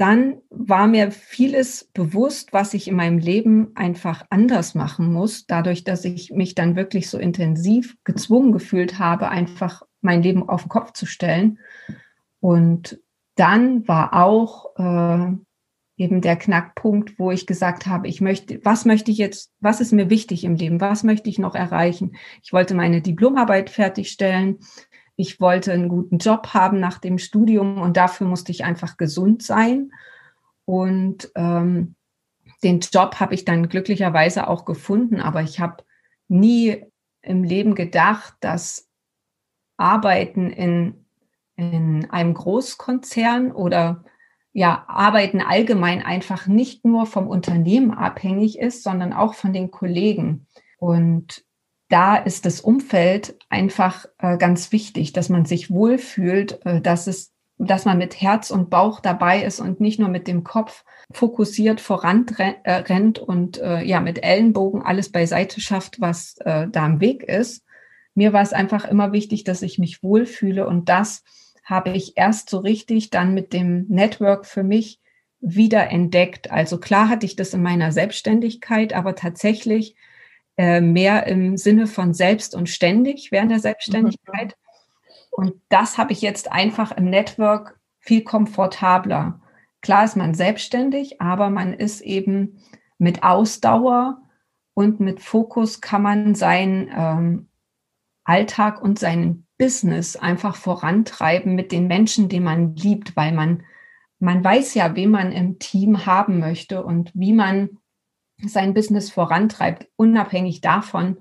[0.01, 5.83] dann war mir vieles bewusst, was ich in meinem Leben einfach anders machen muss, dadurch,
[5.83, 10.69] dass ich mich dann wirklich so intensiv gezwungen gefühlt habe, einfach mein Leben auf den
[10.69, 11.59] Kopf zu stellen.
[12.39, 12.99] Und
[13.35, 15.35] dann war auch äh,
[15.97, 19.93] eben der Knackpunkt, wo ich gesagt habe, ich möchte, was möchte ich jetzt, was ist
[19.93, 22.15] mir wichtig im Leben, was möchte ich noch erreichen?
[22.41, 24.57] Ich wollte meine Diplomarbeit fertigstellen.
[25.21, 29.43] Ich wollte einen guten Job haben nach dem Studium und dafür musste ich einfach gesund
[29.43, 29.91] sein.
[30.65, 31.93] Und ähm,
[32.63, 35.83] den Job habe ich dann glücklicherweise auch gefunden, aber ich habe
[36.27, 36.83] nie
[37.21, 38.89] im Leben gedacht, dass
[39.77, 41.05] Arbeiten in,
[41.55, 44.03] in einem Großkonzern oder
[44.53, 50.47] ja, Arbeiten allgemein einfach nicht nur vom Unternehmen abhängig ist, sondern auch von den Kollegen.
[50.79, 51.45] Und
[51.91, 57.33] da ist das Umfeld einfach äh, ganz wichtig, dass man sich wohlfühlt, äh, dass es,
[57.57, 61.81] dass man mit Herz und Bauch dabei ist und nicht nur mit dem Kopf fokussiert
[61.81, 67.63] voranrennt und äh, ja mit Ellenbogen alles beiseite schafft, was äh, da im Weg ist.
[68.15, 71.23] Mir war es einfach immer wichtig, dass ich mich wohlfühle und das
[71.63, 74.99] habe ich erst so richtig dann mit dem Network für mich
[75.39, 76.51] wieder entdeckt.
[76.51, 79.95] Also klar hatte ich das in meiner Selbstständigkeit, aber tatsächlich
[80.61, 84.55] äh, mehr im Sinne von selbst und ständig während der Selbstständigkeit.
[84.55, 85.31] Mhm.
[85.31, 89.41] Und das habe ich jetzt einfach im Network viel komfortabler.
[89.81, 92.59] Klar ist man selbstständig, aber man ist eben
[92.99, 94.21] mit Ausdauer
[94.75, 97.47] und mit Fokus kann man seinen ähm,
[98.23, 103.63] Alltag und sein Business einfach vorantreiben mit den Menschen, die man liebt, weil man,
[104.19, 107.79] man weiß ja, wen man im Team haben möchte und wie man
[108.47, 111.17] sein Business vorantreibt, unabhängig davon,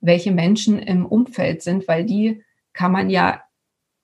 [0.00, 3.42] welche Menschen im Umfeld sind, weil die kann man ja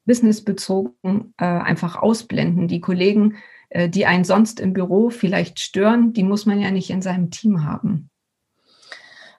[0.04, 2.68] businessbezogen äh, einfach ausblenden.
[2.68, 3.36] Die Kollegen,
[3.68, 7.30] äh, die einen sonst im Büro vielleicht stören, die muss man ja nicht in seinem
[7.30, 8.10] Team haben.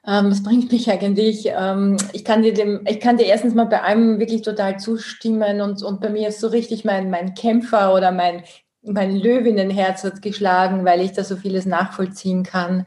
[0.05, 3.65] Ähm, das bringt mich eigentlich, ähm, ich, kann dir dem, ich kann dir erstens mal
[3.65, 7.93] bei allem wirklich total zustimmen und, und bei mir ist so richtig mein, mein Kämpfer
[7.93, 8.43] oder mein,
[8.81, 12.85] mein Löwinnenherz hat geschlagen, weil ich da so vieles nachvollziehen kann.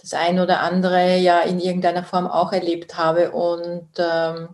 [0.00, 4.48] Das ein oder andere ja in irgendeiner Form auch erlebt habe und ähm,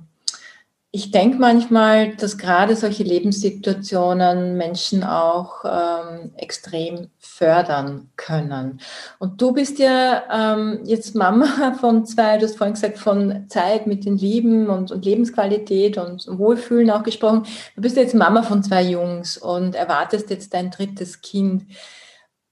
[0.95, 8.81] ich denke manchmal, dass gerade solche Lebenssituationen Menschen auch ähm, extrem fördern können.
[9.19, 13.89] Und du bist ja ähm, jetzt Mama von zwei, du hast vorhin gesagt, von Zeit
[13.89, 17.43] mit den Lieben und, und Lebensqualität und Wohlfühlen auch gesprochen.
[17.75, 21.65] Du bist jetzt Mama von zwei Jungs und erwartest jetzt dein drittes Kind.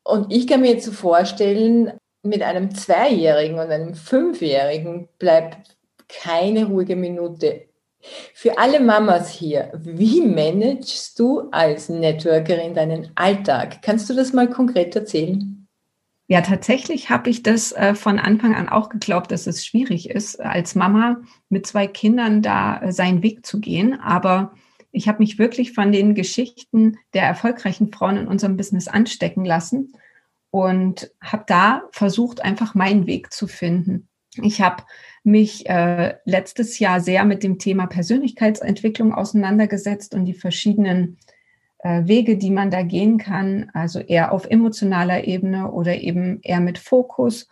[0.02, 1.92] Und ich kann mir jetzt so vorstellen,
[2.24, 5.76] mit einem Zweijährigen und einem Fünfjährigen bleibt
[6.08, 7.68] keine ruhige Minute
[8.34, 13.82] für alle Mamas hier, wie managst du als Networkerin deinen Alltag?
[13.82, 15.68] Kannst du das mal konkret erzählen?
[16.28, 20.40] Ja, tatsächlich habe ich das äh, von Anfang an auch geglaubt, dass es schwierig ist,
[20.40, 24.00] als Mama mit zwei Kindern da äh, seinen Weg zu gehen.
[24.00, 24.54] Aber
[24.92, 29.92] ich habe mich wirklich von den Geschichten der erfolgreichen Frauen in unserem Business anstecken lassen
[30.50, 34.08] und habe da versucht, einfach meinen Weg zu finden.
[34.36, 34.84] Ich habe
[35.24, 41.18] mich äh, letztes Jahr sehr mit dem Thema Persönlichkeitsentwicklung auseinandergesetzt und die verschiedenen
[41.78, 46.60] äh, Wege, die man da gehen kann, also eher auf emotionaler Ebene oder eben eher
[46.60, 47.48] mit Fokus.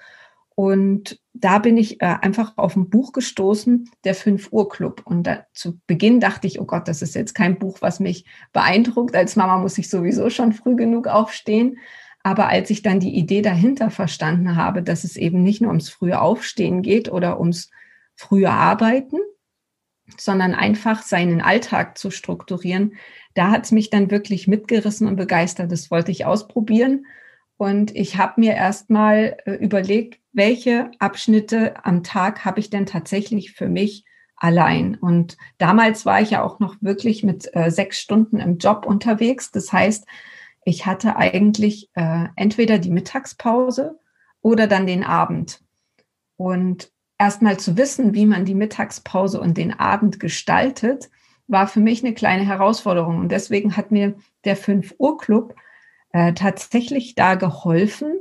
[0.54, 5.02] Und da bin ich äh, einfach auf ein Buch gestoßen, der 5 Uhr Club.
[5.04, 8.24] Und da, zu Beginn dachte ich, oh Gott, das ist jetzt kein Buch, was mich
[8.52, 9.16] beeindruckt.
[9.16, 11.78] Als Mama muss ich sowieso schon früh genug aufstehen.
[12.22, 15.88] Aber als ich dann die Idee dahinter verstanden habe, dass es eben nicht nur ums
[15.88, 17.70] frühe Aufstehen geht oder ums
[18.14, 19.16] frühe Arbeiten,
[20.18, 22.94] sondern einfach seinen Alltag zu strukturieren,
[23.34, 25.72] da hat es mich dann wirklich mitgerissen und begeistert.
[25.72, 27.06] Das wollte ich ausprobieren.
[27.56, 33.52] Und ich habe mir erstmal äh, überlegt, welche Abschnitte am Tag habe ich denn tatsächlich
[33.52, 34.04] für mich
[34.36, 34.94] allein.
[34.94, 39.50] Und damals war ich ja auch noch wirklich mit äh, sechs Stunden im Job unterwegs.
[39.50, 40.06] Das heißt,
[40.64, 43.98] ich hatte eigentlich äh, entweder die Mittagspause
[44.42, 45.60] oder dann den Abend.
[46.36, 51.10] Und erstmal zu wissen, wie man die Mittagspause und den Abend gestaltet,
[51.48, 53.18] war für mich eine kleine Herausforderung.
[53.18, 55.54] Und deswegen hat mir der 5 Uhr Club
[56.12, 58.14] äh, tatsächlich da geholfen,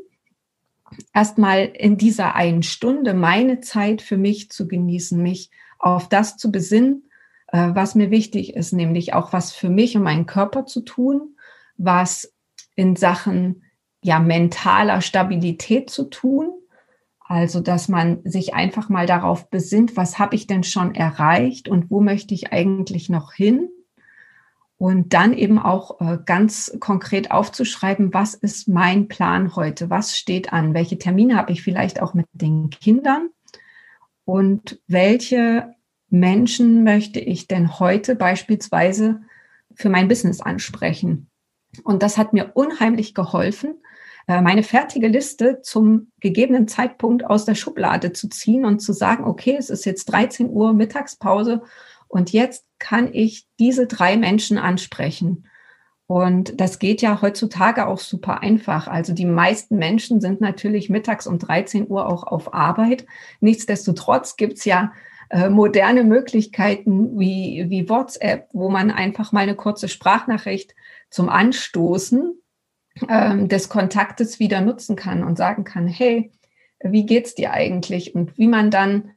[1.14, 6.52] erstmal in dieser einen Stunde meine Zeit für mich zu genießen, mich auf das zu
[6.52, 7.10] besinnen,
[7.48, 11.36] äh, was mir wichtig ist, nämlich auch was für mich und meinen Körper zu tun
[11.80, 12.32] was
[12.76, 13.64] in Sachen
[14.04, 16.52] ja mentaler Stabilität zu tun.
[17.22, 21.92] Also, dass man sich einfach mal darauf besinnt, was habe ich denn schon erreicht und
[21.92, 23.70] wo möchte ich eigentlich noch hin?
[24.78, 29.90] Und dann eben auch äh, ganz konkret aufzuschreiben, was ist mein Plan heute?
[29.90, 30.74] Was steht an?
[30.74, 33.30] Welche Termine habe ich vielleicht auch mit den Kindern?
[34.24, 35.76] Und welche
[36.10, 39.22] Menschen möchte ich denn heute beispielsweise
[39.76, 41.30] für mein Business ansprechen?
[41.84, 43.76] Und das hat mir unheimlich geholfen,
[44.28, 49.24] äh, meine fertige Liste zum gegebenen Zeitpunkt aus der Schublade zu ziehen und zu sagen,
[49.24, 51.64] okay, es ist jetzt 13 Uhr Mittagspause
[52.08, 55.46] und jetzt kann ich diese drei Menschen ansprechen.
[56.06, 58.88] Und das geht ja heutzutage auch super einfach.
[58.88, 63.06] Also die meisten Menschen sind natürlich mittags um 13 Uhr auch auf Arbeit.
[63.42, 64.92] Nichtsdestotrotz gibt's ja
[65.30, 70.74] äh, moderne Möglichkeiten wie, wie WhatsApp, wo man einfach mal eine kurze Sprachnachricht
[71.10, 72.40] zum Anstoßen
[73.08, 76.32] ähm, des Kontaktes wieder nutzen kann und sagen kann, hey,
[76.82, 78.16] wie geht's dir eigentlich?
[78.16, 79.12] Und wie man dann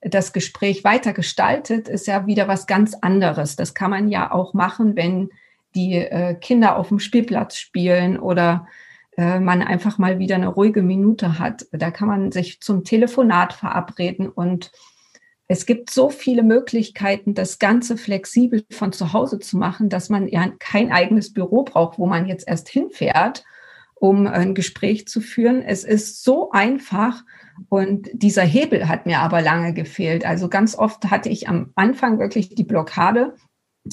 [0.00, 3.56] das Gespräch weiter gestaltet, ist ja wieder was ganz anderes.
[3.56, 5.30] Das kann man ja auch machen, wenn
[5.74, 8.66] die äh, Kinder auf dem Spielplatz spielen oder
[9.16, 11.66] äh, man einfach mal wieder eine ruhige Minute hat.
[11.72, 14.72] Da kann man sich zum Telefonat verabreden und
[15.52, 20.28] es gibt so viele Möglichkeiten, das Ganze flexibel von zu Hause zu machen, dass man
[20.28, 23.42] ja kein eigenes Büro braucht, wo man jetzt erst hinfährt,
[23.96, 25.60] um ein Gespräch zu führen.
[25.60, 27.24] Es ist so einfach
[27.68, 30.24] und dieser Hebel hat mir aber lange gefehlt.
[30.24, 33.34] Also ganz oft hatte ich am Anfang wirklich die Blockade,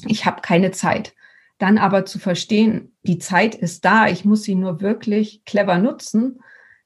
[0.05, 1.15] ich habe keine Zeit.
[1.57, 6.39] Dann aber zu verstehen, die Zeit ist da, ich muss sie nur wirklich clever nutzen.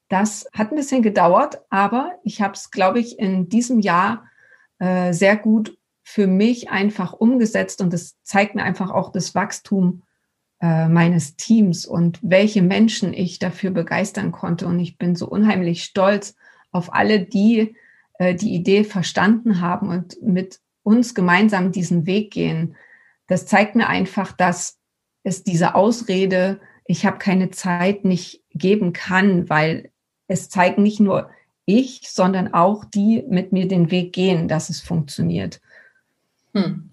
[0.08, 4.31] Das hat ein bisschen gedauert, aber ich habe es, glaube ich, in diesem Jahr
[4.82, 10.02] äh, sehr gut für mich einfach umgesetzt und es zeigt mir einfach auch das Wachstum
[10.60, 14.66] äh, meines Teams und welche Menschen ich dafür begeistern konnte.
[14.66, 16.36] Und ich bin so unheimlich stolz
[16.72, 17.76] auf alle, die
[18.18, 22.76] äh, die Idee verstanden haben und mit uns gemeinsam diesen Weg gehen.
[23.28, 24.80] Das zeigt mir einfach, dass
[25.24, 29.92] es diese Ausrede, ich habe keine Zeit, nicht geben kann, weil
[30.28, 31.30] es zeigt nicht nur
[31.66, 35.60] ich, sondern auch die mit mir den Weg gehen, dass es funktioniert.
[36.54, 36.90] Hm.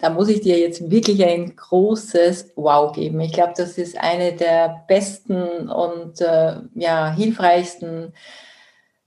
[0.00, 3.20] Da muss ich dir jetzt wirklich ein großes Wow geben.
[3.20, 8.14] Ich glaube, das ist eine der besten und äh, ja, hilfreichsten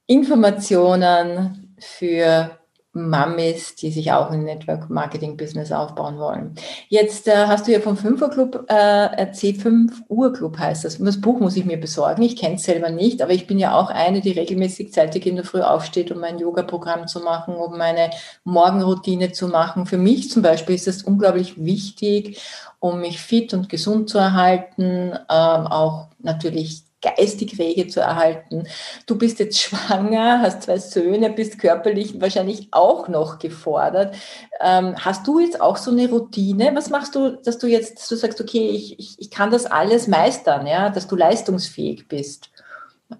[0.06, 2.60] Informationen für
[2.96, 6.56] Mamis, die sich auch ein Network Marketing Business aufbauen wollen.
[6.88, 10.86] Jetzt äh, hast du ja vom 5 Uhr Club äh, erzählt, 5 Uhr Club heißt
[10.86, 10.98] das.
[10.98, 12.22] Das Buch muss ich mir besorgen.
[12.22, 15.36] Ich kenne es selber nicht, aber ich bin ja auch eine, die regelmäßig zeitig in
[15.36, 18.12] der Früh aufsteht, um mein Yoga-Programm zu machen, um meine
[18.46, 19.86] Morgenroutine zu machen.
[19.86, 22.42] Für mich zum Beispiel ist das unglaublich wichtig,
[22.80, 28.68] um mich fit und gesund zu erhalten, ähm, auch natürlich geistig rege zu erhalten.
[29.06, 34.16] Du bist jetzt schwanger, hast zwei Söhne, bist körperlich wahrscheinlich auch noch gefordert.
[34.60, 36.72] Ähm, hast du jetzt auch so eine Routine?
[36.74, 39.66] Was machst du, dass du jetzt, dass du sagst, okay, ich, ich, ich kann das
[39.66, 42.52] alles meistern, ja, dass du leistungsfähig bist?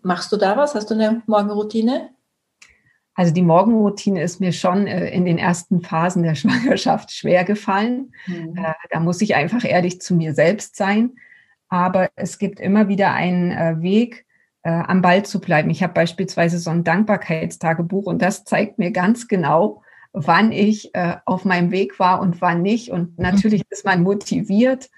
[0.02, 0.74] Machst du da was?
[0.74, 2.10] Hast du eine Morgenroutine?
[3.14, 8.14] Also die Morgenroutine ist mir schon äh, in den ersten Phasen der Schwangerschaft schwer gefallen.
[8.26, 8.58] Mhm.
[8.58, 11.12] Äh, da muss ich einfach ehrlich zu mir selbst sein
[11.70, 14.26] aber es gibt immer wieder einen äh, Weg,
[14.64, 15.70] äh, am Ball zu bleiben.
[15.70, 21.18] Ich habe beispielsweise so ein Dankbarkeitstagebuch und das zeigt mir ganz genau, wann ich äh,
[21.26, 22.90] auf meinem Weg war und wann nicht.
[22.90, 23.24] Und mhm.
[23.24, 24.90] natürlich ist man motiviert,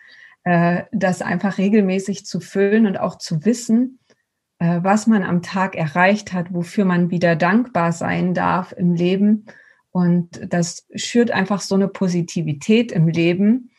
[0.44, 4.00] äh, das einfach regelmäßig zu füllen und auch zu wissen,
[4.60, 9.48] äh, was man am Tag erreicht hat, wofür man wieder dankbar sein darf im Leben.
[9.92, 13.72] Und das schürt einfach so eine Positivität im Leben.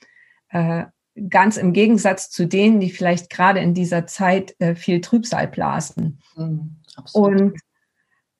[1.28, 6.20] Ganz im Gegensatz zu denen, die vielleicht gerade in dieser Zeit äh, viel Trübsal blasen.
[6.36, 6.76] Mhm,
[7.12, 7.58] und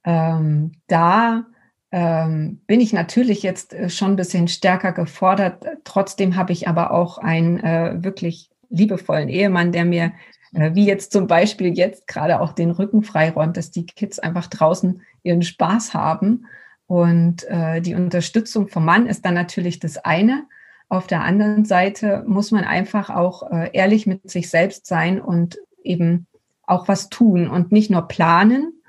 [0.05, 1.47] ähm, da
[1.91, 5.65] ähm, bin ich natürlich jetzt äh, schon ein bisschen stärker gefordert.
[5.85, 10.13] Trotzdem habe ich aber auch einen äh, wirklich liebevollen Ehemann, der mir,
[10.53, 14.47] äh, wie jetzt zum Beispiel jetzt gerade auch den Rücken freiräumt, dass die Kids einfach
[14.49, 16.47] draußen ihren Spaß haben.
[16.87, 20.47] Und äh, die Unterstützung vom Mann ist dann natürlich das eine.
[20.89, 25.59] Auf der anderen Seite muss man einfach auch äh, ehrlich mit sich selbst sein und
[25.83, 26.27] eben
[26.63, 28.83] auch was tun und nicht nur planen,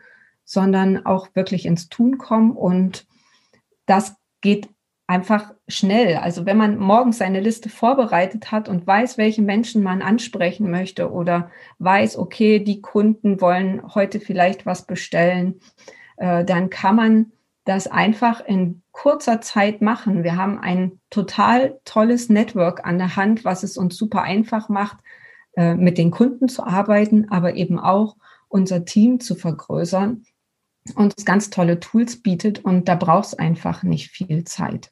[0.44, 2.52] sondern auch wirklich ins Tun kommen.
[2.52, 3.06] Und
[3.86, 4.70] das geht
[5.08, 6.18] einfach schnell.
[6.18, 11.12] Also wenn man morgens seine Liste vorbereitet hat und weiß, welche Menschen man ansprechen möchte
[11.12, 15.62] oder weiß, okay, die Kunden wollen heute vielleicht was bestellen,
[16.18, 17.32] äh, dann kann man
[17.66, 20.26] das einfach in kurzer Zeit machen.
[20.26, 24.98] Wir haben ein total tolles Network an der Hand, was es uns super einfach macht,
[25.56, 28.18] äh, mit den Kunden zu arbeiten, aber eben auch
[28.50, 30.26] unser Team zu vergrößern
[30.96, 32.66] und ganz tolle Tools bietet.
[32.66, 34.92] Und da braucht es einfach nicht viel Zeit.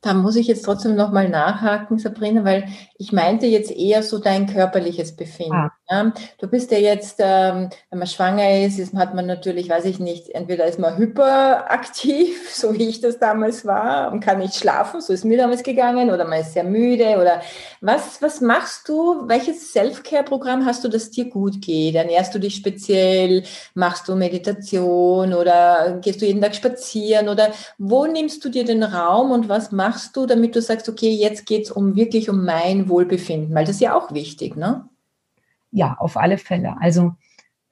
[0.00, 4.46] Da muss ich jetzt trotzdem nochmal nachhaken, Sabrina, weil ich meinte jetzt eher so dein
[4.46, 5.52] körperliches Befinden.
[5.52, 5.72] Ah.
[5.92, 6.12] Ja?
[6.38, 9.98] Du bist ja jetzt, ähm, wenn man schwanger ist, ist, hat man natürlich, weiß ich
[9.98, 15.00] nicht, entweder ist man hyperaktiv, so wie ich das damals war, und kann nicht schlafen,
[15.02, 17.42] so ist mir damals gegangen, oder man ist sehr müde, oder
[17.82, 19.28] was, was machst du?
[19.28, 21.94] Welches Self-Care-Programm hast du, das dir gut geht?
[21.94, 23.42] Ernährst du dich speziell?
[23.74, 27.28] Machst du Meditation oder gehst du jeden Tag spazieren?
[27.28, 31.10] Oder wo nimmst du dir den Raum und was machst du, damit du sagst, okay,
[31.10, 34.88] jetzt geht es um wirklich um mein Wohlbefinden, weil das ist ja auch wichtig, ne?
[35.72, 36.76] Ja, auf alle Fälle.
[36.80, 37.14] Also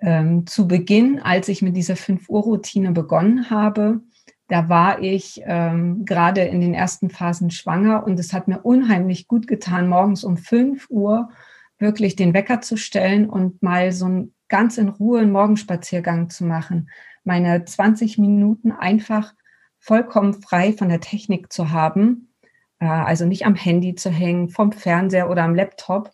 [0.01, 4.01] ähm, zu Beginn, als ich mit dieser 5-Uhr-Routine begonnen habe,
[4.49, 9.29] da war ich ähm, gerade in den ersten Phasen schwanger und es hat mir unheimlich
[9.29, 11.31] gut getan, morgens um 5 Uhr
[11.79, 16.45] wirklich den Wecker zu stellen und mal so ein ganz in Ruhe einen Morgenspaziergang zu
[16.45, 16.91] machen.
[17.23, 19.35] Meine 20 Minuten einfach
[19.79, 22.35] vollkommen frei von der Technik zu haben,
[22.81, 26.11] äh, also nicht am Handy zu hängen, vom Fernseher oder am Laptop,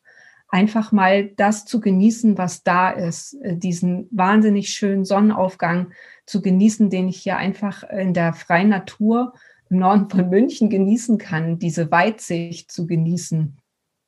[0.56, 5.92] einfach mal das zu genießen, was da ist, äh, diesen wahnsinnig schönen Sonnenaufgang
[6.24, 9.34] zu genießen, den ich hier einfach in der freien Natur
[9.68, 13.58] im Norden von München genießen kann, diese Weitsicht zu genießen.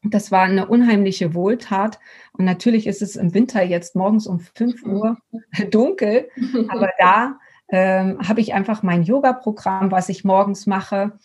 [0.04, 1.98] Das war eine unheimliche Wohltat.
[2.32, 5.18] Und natürlich ist es im Winter jetzt morgens um 5 Uhr
[5.70, 6.30] dunkel,
[6.68, 7.38] aber da
[7.68, 11.18] ähm, habe ich einfach mein Yoga-Programm, was ich morgens mache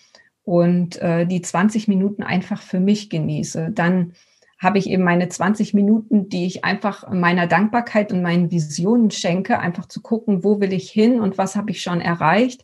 [0.43, 3.71] und äh, die 20 Minuten einfach für mich genieße.
[3.71, 4.15] Dann
[4.63, 9.59] habe ich eben meine 20 Minuten, die ich einfach meiner Dankbarkeit und meinen Visionen schenke,
[9.59, 12.63] einfach zu gucken, wo will ich hin und was habe ich schon erreicht.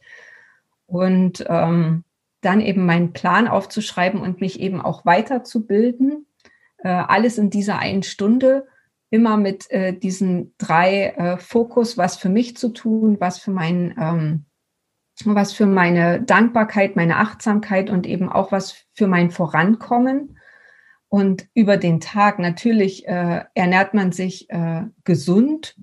[0.88, 2.04] Und ähm,
[2.42, 6.26] dann eben meinen Plan aufzuschreiben und mich eben auch weiterzubilden.
[6.78, 8.66] Äh, alles in dieser einen Stunde,
[9.10, 13.96] immer mit äh, diesen drei äh, Fokus, was für mich zu tun, was für mein,
[14.00, 14.46] ähm,
[15.26, 20.39] was für meine Dankbarkeit, meine Achtsamkeit und eben auch was für mein Vorankommen.
[21.10, 25.76] Und über den Tag natürlich äh, ernährt man sich äh, gesund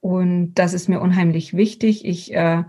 [0.00, 2.04] und das ist mir unheimlich wichtig.
[2.04, 2.62] Ich äh,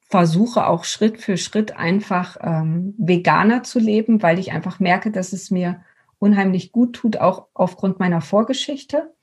[0.00, 5.32] versuche auch Schritt für Schritt einfach ähm, veganer zu leben, weil ich einfach merke, dass
[5.32, 5.82] es mir
[6.18, 9.14] unheimlich gut tut, auch aufgrund meiner Vorgeschichte.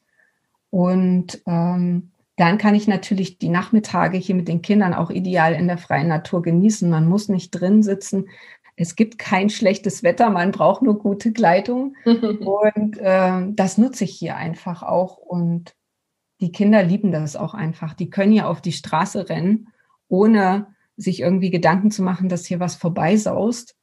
[0.70, 5.68] Und ähm, dann kann ich natürlich die Nachmittage hier mit den Kindern auch ideal in
[5.68, 6.89] der freien Natur genießen.
[6.89, 8.30] Man muss nicht drin sitzen.
[8.80, 11.95] Es gibt kein schlechtes Wetter, man braucht nur gute Kleidung.
[12.05, 15.17] und äh, das nutze ich hier einfach auch.
[15.17, 15.75] Und
[16.39, 17.95] die Kinder lieben das auch einfach.
[17.95, 19.69] Die können ja auf die Straße rennen,
[20.07, 23.75] ohne sich irgendwie Gedanken zu machen, dass hier was vorbeisaust,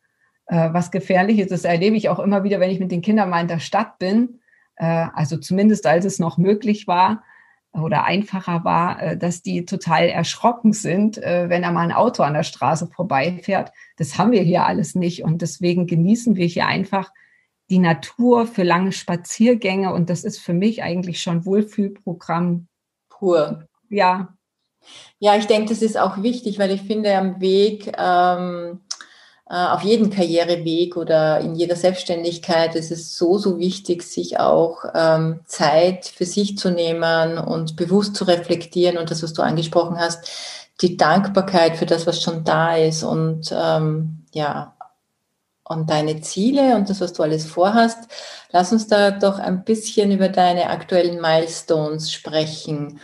[0.46, 1.50] äh, was gefährlich ist.
[1.50, 3.98] Das erlebe ich auch immer wieder, wenn ich mit den Kindern mal in der Stadt
[3.98, 4.38] bin.
[4.76, 7.24] Äh, also zumindest als es noch möglich war
[7.74, 12.22] oder einfacher war, äh, dass die total erschrocken sind, äh, wenn da mal ein Auto
[12.22, 13.72] an der Straße vorbeifährt.
[13.96, 15.24] Das haben wir hier alles nicht.
[15.24, 17.12] Und deswegen genießen wir hier einfach
[17.70, 19.92] die Natur für lange Spaziergänge.
[19.92, 22.68] Und das ist für mich eigentlich schon Wohlfühlprogramm.
[23.08, 23.66] Pur.
[23.88, 24.34] Ja,
[25.18, 29.03] ja, ich denke, das ist auch wichtig, weil ich finde, am Weg, ähm, äh,
[29.46, 35.40] auf jedem Karriereweg oder in jeder Selbstständigkeit ist es so, so wichtig, sich auch ähm,
[35.44, 40.30] Zeit für sich zu nehmen und bewusst zu reflektieren und das, was du angesprochen hast,
[40.80, 44.74] die Dankbarkeit für das, was schon da ist und ähm, ja,
[45.64, 48.10] und deine Ziele und das, was du alles vorhast.
[48.50, 53.00] Lass uns da doch ein bisschen über deine aktuellen Milestones sprechen.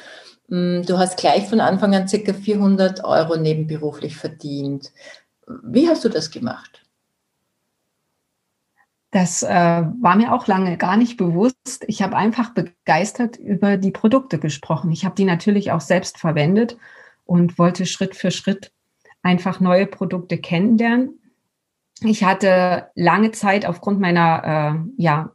[0.48, 2.32] Mm, du hast gleich von Anfang an ca.
[2.32, 4.90] 400 Euro nebenberuflich verdient.
[5.62, 6.82] Wie hast du das gemacht?
[9.10, 11.84] Das äh, war mir auch lange gar nicht bewusst.
[11.88, 14.92] Ich habe einfach begeistert über die Produkte gesprochen.
[14.92, 16.76] Ich habe die natürlich auch selbst verwendet
[17.24, 18.72] und wollte Schritt für Schritt
[19.22, 21.18] einfach neue Produkte kennenlernen.
[22.02, 24.44] Ich hatte lange Zeit aufgrund meiner
[24.76, 25.32] äh, ja,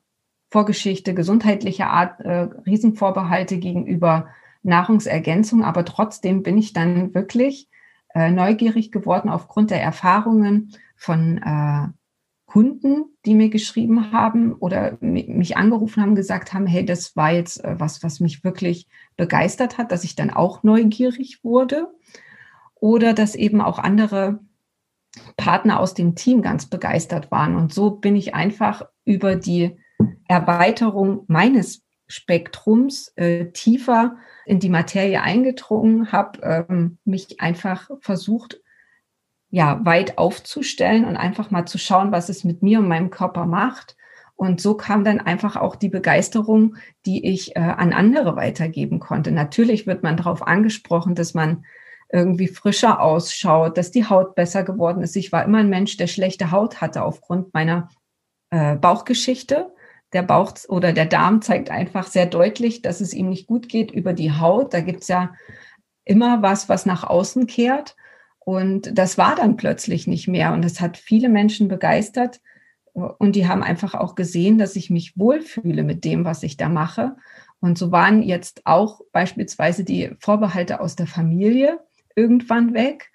[0.50, 4.30] Vorgeschichte gesundheitlicher Art äh, Riesenvorbehalte gegenüber
[4.64, 7.70] Nahrungsergänzung, aber trotzdem bin ich dann wirklich
[8.16, 11.90] äh, neugierig geworden aufgrund der Erfahrungen von äh,
[12.46, 17.64] Kunden, die mir geschrieben haben oder mich angerufen haben, gesagt haben, hey, das war jetzt
[17.64, 18.88] äh, was, was mich wirklich
[19.18, 21.94] begeistert hat, dass ich dann auch neugierig wurde
[22.76, 24.40] oder dass eben auch andere
[25.36, 27.56] Partner aus dem Team ganz begeistert waren.
[27.56, 29.78] Und so bin ich einfach über die
[30.28, 38.62] Erweiterung meines Spektrums äh, tiefer in die Materie eingedrungen, habe ähm, mich einfach versucht,
[39.50, 43.46] ja, weit aufzustellen und einfach mal zu schauen, was es mit mir und meinem Körper
[43.46, 43.96] macht.
[44.36, 46.76] Und so kam dann einfach auch die Begeisterung,
[47.06, 49.32] die ich äh, an andere weitergeben konnte.
[49.32, 51.64] Natürlich wird man darauf angesprochen, dass man
[52.12, 55.16] irgendwie frischer ausschaut, dass die Haut besser geworden ist.
[55.16, 57.90] Ich war immer ein Mensch, der schlechte Haut hatte aufgrund meiner
[58.52, 59.74] äh, Bauchgeschichte
[60.16, 63.92] der Bauch oder der Darm zeigt einfach sehr deutlich, dass es ihm nicht gut geht
[63.92, 64.74] über die Haut.
[64.74, 65.34] Da gibt es ja
[66.06, 67.96] immer was, was nach außen kehrt.
[68.40, 70.54] Und das war dann plötzlich nicht mehr.
[70.54, 72.42] Und das hat viele Menschen begeistert.
[72.94, 76.70] Und die haben einfach auch gesehen, dass ich mich wohlfühle mit dem, was ich da
[76.70, 77.18] mache.
[77.60, 81.80] Und so waren jetzt auch beispielsweise die Vorbehalte aus der Familie
[82.16, 83.12] irgendwann weg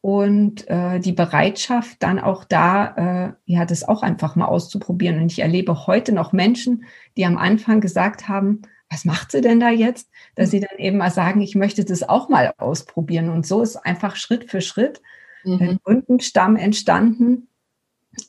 [0.00, 5.20] und äh, die Bereitschaft dann auch da, äh, ja, das auch einfach mal auszuprobieren.
[5.20, 6.84] Und ich erlebe heute noch Menschen,
[7.16, 10.08] die am Anfang gesagt haben, was macht sie denn da jetzt?
[10.36, 13.30] Dass sie dann eben mal sagen, ich möchte das auch mal ausprobieren.
[13.30, 15.02] Und so ist einfach Schritt für Schritt
[15.44, 15.60] mhm.
[15.60, 17.48] ein Kundenstamm entstanden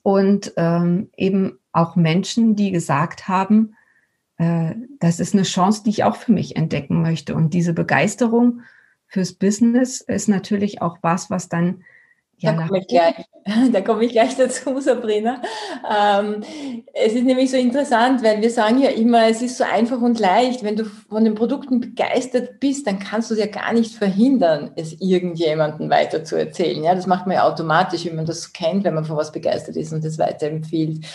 [0.04, 3.76] und ähm, eben auch Menschen, die gesagt haben,
[4.38, 7.36] äh, das ist eine Chance, die ich auch für mich entdecken möchte.
[7.36, 8.62] Und diese Begeisterung
[9.08, 11.84] fürs Business ist natürlich auch was, was dann
[12.40, 13.16] Ja, da komme ich, gleich,
[13.72, 15.42] da komme ich gleich dazu, Sabrina.
[15.90, 16.44] Ähm,
[16.94, 20.20] es ist nämlich so interessant, weil wir sagen ja immer, es ist so einfach und
[20.20, 20.64] leicht.
[20.64, 24.72] Wenn du von den Produkten begeistert bist, dann kannst du es ja gar nicht verhindern,
[24.76, 26.84] es irgendjemandem weiter zu erzählen.
[26.84, 29.78] Ja, das macht man ja automatisch, wie man das kennt, wenn man von was begeistert
[29.78, 31.06] ist und das weiterempfiehlt.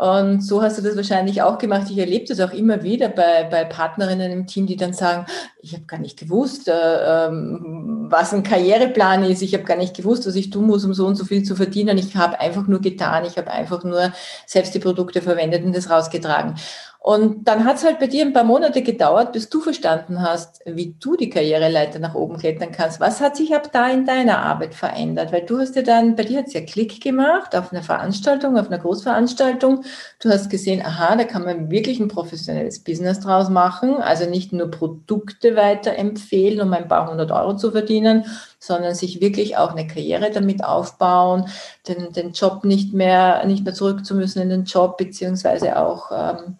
[0.00, 1.88] Und so hast du das wahrscheinlich auch gemacht.
[1.90, 5.26] Ich erlebe das auch immer wieder bei, bei Partnerinnen im Team, die dann sagen,
[5.60, 9.42] ich habe gar nicht gewusst, äh, ähm, was ein Karriereplan ist.
[9.42, 11.54] Ich habe gar nicht gewusst, was ich tun muss, um so und so viel zu
[11.54, 11.98] verdienen.
[11.98, 13.26] Ich habe einfach nur getan.
[13.26, 14.10] Ich habe einfach nur
[14.46, 16.54] selbst die Produkte verwendet und das rausgetragen.
[17.02, 20.60] Und dann hat es halt bei dir ein paar Monate gedauert, bis du verstanden hast,
[20.66, 23.00] wie du die Karriereleiter nach oben klettern kannst.
[23.00, 25.32] Was hat sich ab da in deiner Arbeit verändert?
[25.32, 28.58] Weil du hast ja dann, bei dir hat es ja Klick gemacht auf einer Veranstaltung,
[28.58, 29.82] auf einer Großveranstaltung.
[30.20, 33.96] Du hast gesehen, aha, da kann man wirklich ein professionelles Business draus machen.
[33.96, 38.26] Also nicht nur Produkte weiterempfehlen, um ein paar hundert Euro zu verdienen,
[38.58, 41.46] sondern sich wirklich auch eine Karriere damit aufbauen,
[41.88, 46.10] den, den Job nicht mehr, nicht mehr zurück zu müssen in den Job, beziehungsweise auch
[46.12, 46.56] ähm,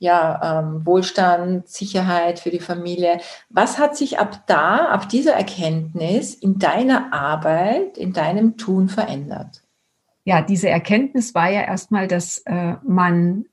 [0.00, 3.20] ja, ähm, Wohlstand, Sicherheit für die Familie.
[3.50, 9.62] Was hat sich ab da, ab dieser Erkenntnis in deiner Arbeit, in deinem Tun verändert?
[10.24, 13.44] Ja, diese Erkenntnis war ja erstmal, dass äh, man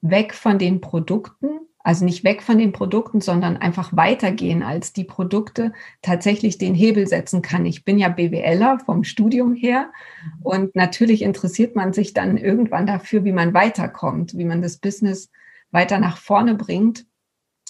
[0.00, 5.04] weg von den Produkten, also nicht weg von den Produkten, sondern einfach weitergehen als die
[5.04, 5.72] Produkte,
[6.02, 7.66] tatsächlich den Hebel setzen kann.
[7.66, 9.92] Ich bin ja BWLer vom Studium her
[10.42, 15.30] und natürlich interessiert man sich dann irgendwann dafür, wie man weiterkommt, wie man das Business
[15.74, 17.04] weiter nach vorne bringt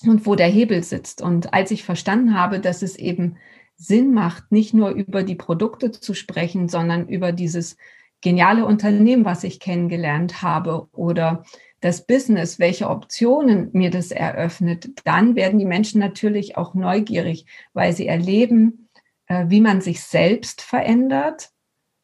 [0.06, 1.22] und wo der Hebel sitzt.
[1.22, 3.36] Und als ich verstanden habe, dass es eben
[3.76, 7.76] Sinn macht, nicht nur über die Produkte zu sprechen, sondern über dieses
[8.20, 11.44] geniale Unternehmen, was ich kennengelernt habe oder
[11.80, 17.92] das Business, welche Optionen mir das eröffnet, dann werden die Menschen natürlich auch neugierig, weil
[17.92, 18.88] sie erleben,
[19.26, 21.50] äh, wie man sich selbst verändert.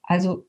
[0.03, 0.46] Also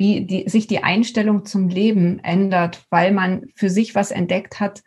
[0.00, 4.82] wie die, sich die Einstellung zum Leben ändert, weil man für sich was entdeckt hat,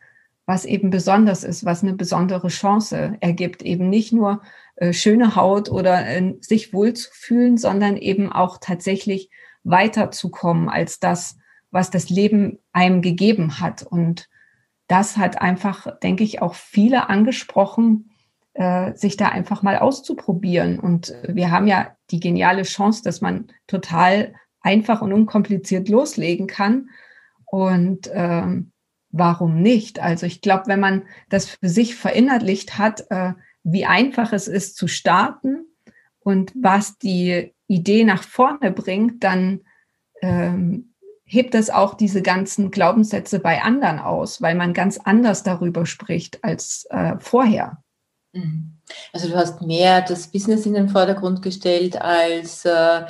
[0.48, 4.42] was eben besonders ist, was eine besondere Chance ergibt, eben nicht nur
[4.76, 9.30] äh, schöne Haut oder äh, sich wohlzufühlen, sondern eben auch tatsächlich
[9.64, 11.38] weiterzukommen als das,
[11.70, 13.84] was das Leben einem gegeben hat.
[13.84, 14.30] Und
[14.88, 18.10] das hat einfach, denke ich, auch viele angesprochen,
[18.56, 20.80] äh, sich da einfach mal auszuprobieren.
[20.80, 24.34] Und wir haben ja die geniale Chance, dass man total
[24.64, 26.90] einfach und unkompliziert loslegen kann.
[27.46, 28.72] Und ähm,
[29.12, 30.00] warum nicht?
[30.00, 33.34] Also ich glaube, wenn man das für sich verinnerlicht hat, äh,
[33.64, 35.66] wie einfach es ist zu starten
[36.20, 39.62] und was die Idee nach vorne bringt, dann
[40.22, 40.94] ähm,
[41.26, 46.44] hebt das auch diese ganzen Glaubenssätze bei anderen aus, weil man ganz anders darüber spricht
[46.44, 47.84] als äh, vorher.
[48.34, 48.80] Mhm.
[49.14, 53.06] Also du hast mehr das Business in den Vordergrund gestellt als äh,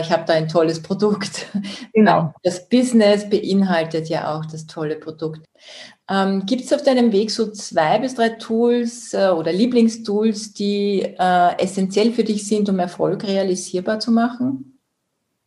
[0.00, 1.46] ich habe da ein tolles Produkt.
[1.94, 2.32] Genau.
[2.42, 5.44] Das Business beinhaltet ja auch das tolle Produkt.
[6.08, 11.02] Ähm, Gibt es auf deinem Weg so zwei bis drei Tools äh, oder Lieblingstools, die
[11.02, 14.78] äh, essentiell für dich sind, um Erfolg realisierbar zu machen?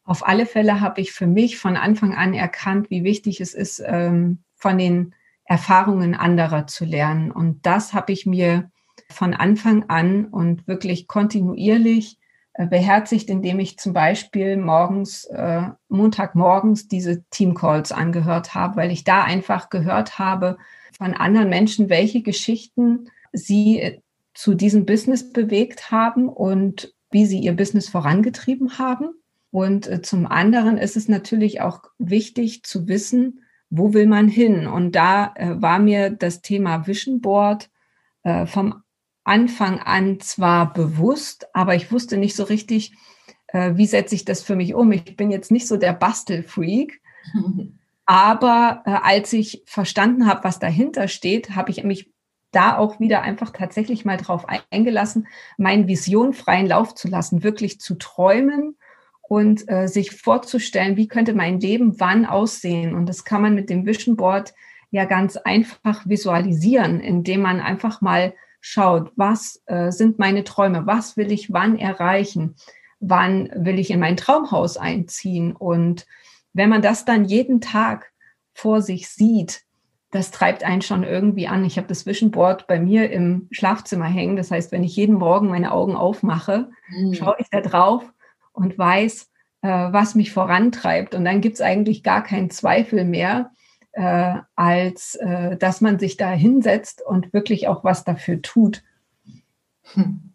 [0.06, 3.82] Auf alle Fälle habe ich für mich von Anfang an erkannt, wie wichtig es ist,
[3.84, 5.16] ähm, von den
[5.46, 7.32] Erfahrungen anderer zu lernen.
[7.32, 8.70] Und das habe ich mir
[9.10, 12.25] von Anfang an und wirklich kontinuierlich äh,
[12.58, 19.24] beherzigt, indem ich zum Beispiel morgens, äh, Montagmorgens diese Teamcalls angehört habe, weil ich da
[19.24, 20.58] einfach gehört habe
[20.98, 24.00] von anderen Menschen, welche Geschichten sie äh,
[24.34, 29.10] zu diesem Business bewegt haben und wie sie ihr Business vorangetrieben haben.
[29.52, 34.68] Und äh, zum anderen ist es natürlich auch wichtig zu wissen, wo will man hin?
[34.68, 37.70] Und da äh, war mir das Thema Vision Board
[38.24, 38.82] äh, vom
[39.26, 42.94] Anfang an zwar bewusst, aber ich wusste nicht so richtig,
[43.48, 44.92] äh, wie setze ich das für mich um.
[44.92, 47.02] Ich bin jetzt nicht so der Bastelfreak.
[48.06, 52.12] Aber äh, als ich verstanden habe, was dahinter steht, habe ich mich
[52.52, 57.82] da auch wieder einfach tatsächlich mal drauf eingelassen, meinen Vision freien Lauf zu lassen, wirklich
[57.82, 58.78] zu träumen
[59.28, 62.94] und äh, sich vorzustellen, wie könnte mein Leben wann aussehen.
[62.94, 64.54] Und das kann man mit dem Vision Board
[64.92, 68.34] ja ganz einfach visualisieren, indem man einfach mal
[68.68, 72.56] schaut, was äh, sind meine Träume, was will ich wann erreichen,
[73.00, 75.56] wann will ich in mein Traumhaus einziehen.
[75.56, 76.08] Und
[76.54, 78.12] wenn man das dann jeden Tag
[78.54, 79.62] vor sich sieht,
[80.10, 81.64] das treibt einen schon irgendwie an.
[81.64, 84.36] Ich habe das Vision Board bei mir im Schlafzimmer hängen.
[84.36, 87.14] Das heißt, wenn ich jeden Morgen meine Augen aufmache, mhm.
[87.14, 88.12] schaue ich da drauf
[88.52, 89.30] und weiß,
[89.62, 91.14] äh, was mich vorantreibt.
[91.14, 93.52] Und dann gibt es eigentlich gar keinen Zweifel mehr,
[93.96, 98.84] äh, als äh, dass man sich da hinsetzt und wirklich auch was dafür tut.
[99.94, 100.34] Hm.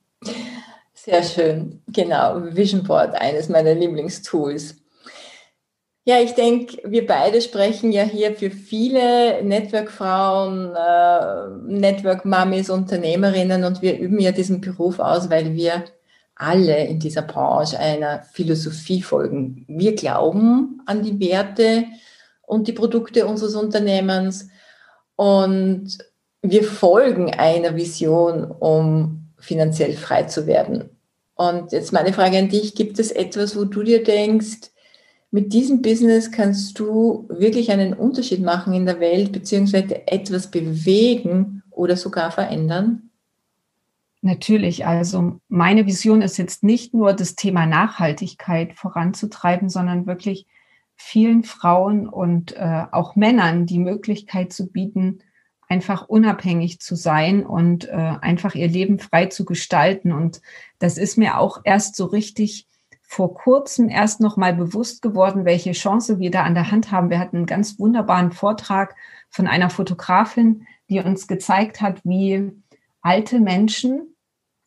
[0.95, 2.43] Sehr schön, genau.
[2.55, 4.77] Vision Board, eines meiner Lieblingstools.
[6.05, 13.83] Ja, ich denke, wir beide sprechen ja hier für viele Network-Frauen, äh, Network-Mummies, Unternehmerinnen und
[13.83, 15.85] wir üben ja diesen Beruf aus, weil wir
[16.35, 19.67] alle in dieser Branche einer Philosophie folgen.
[19.69, 21.85] Wir glauben an die Werte
[22.51, 24.49] und die Produkte unseres Unternehmens
[25.15, 25.99] und
[26.43, 30.91] wir folgen einer Vision, um finanziell frei zu werden.
[31.35, 34.73] Und jetzt meine Frage an dich, gibt es etwas, wo du dir denkst,
[35.31, 41.63] mit diesem Business kannst du wirklich einen Unterschied machen in der Welt, beziehungsweise etwas bewegen
[41.71, 43.11] oder sogar verändern?
[44.23, 50.47] Natürlich, also meine Vision ist jetzt nicht nur das Thema Nachhaltigkeit voranzutreiben, sondern wirklich
[51.03, 55.21] vielen Frauen und äh, auch Männern die Möglichkeit zu bieten,
[55.67, 60.13] einfach unabhängig zu sein und äh, einfach ihr Leben frei zu gestalten.
[60.13, 60.43] Und
[60.79, 62.67] das ist mir auch erst so richtig
[63.01, 67.09] vor kurzem erst noch mal bewusst geworden, welche Chance wir da an der Hand haben.
[67.09, 68.95] Wir hatten einen ganz wunderbaren Vortrag
[69.31, 72.53] von einer Fotografin, die uns gezeigt hat, wie
[73.01, 74.15] alte Menschen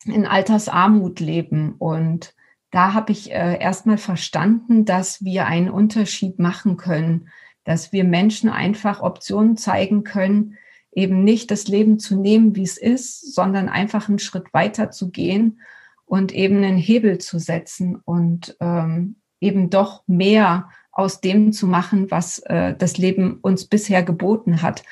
[0.04, 1.76] in Altersarmut leben.
[1.78, 2.34] Und
[2.74, 7.28] da habe ich äh, erstmal verstanden, dass wir einen Unterschied machen können,
[7.62, 10.58] dass wir Menschen einfach Optionen zeigen können,
[10.90, 15.12] eben nicht das Leben zu nehmen, wie es ist, sondern einfach einen Schritt weiter zu
[15.12, 15.60] gehen
[16.04, 22.10] und eben einen Hebel zu setzen und ähm, eben doch mehr aus dem zu machen,
[22.10, 24.82] was äh, das Leben uns bisher geboten hat.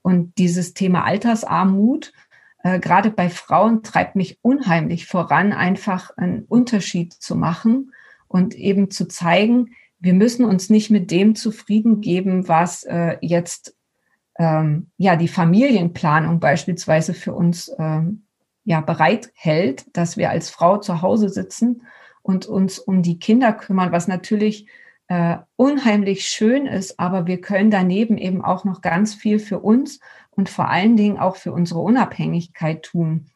[0.00, 2.12] Und dieses Thema Altersarmut,
[2.62, 7.92] äh, gerade bei Frauen treibt mich unheimlich voran, einfach einen Unterschied zu machen
[8.28, 13.76] und eben zu zeigen, wir müssen uns nicht mit dem zufrieden geben, was äh, jetzt
[14.38, 18.24] ähm, ja die Familienplanung beispielsweise für uns ähm,
[18.64, 21.82] ja bereithält, dass wir als Frau zu Hause sitzen
[22.22, 24.66] und uns um die Kinder kümmern, was natürlich
[25.12, 30.00] äh, unheimlich schön ist, aber wir können daneben eben auch noch ganz viel für uns
[30.30, 33.26] und vor allen Dingen auch für unsere Unabhängigkeit tun,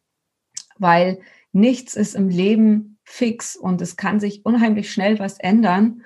[0.78, 1.20] weil
[1.52, 6.02] nichts ist im Leben fix und es kann sich unheimlich schnell was ändern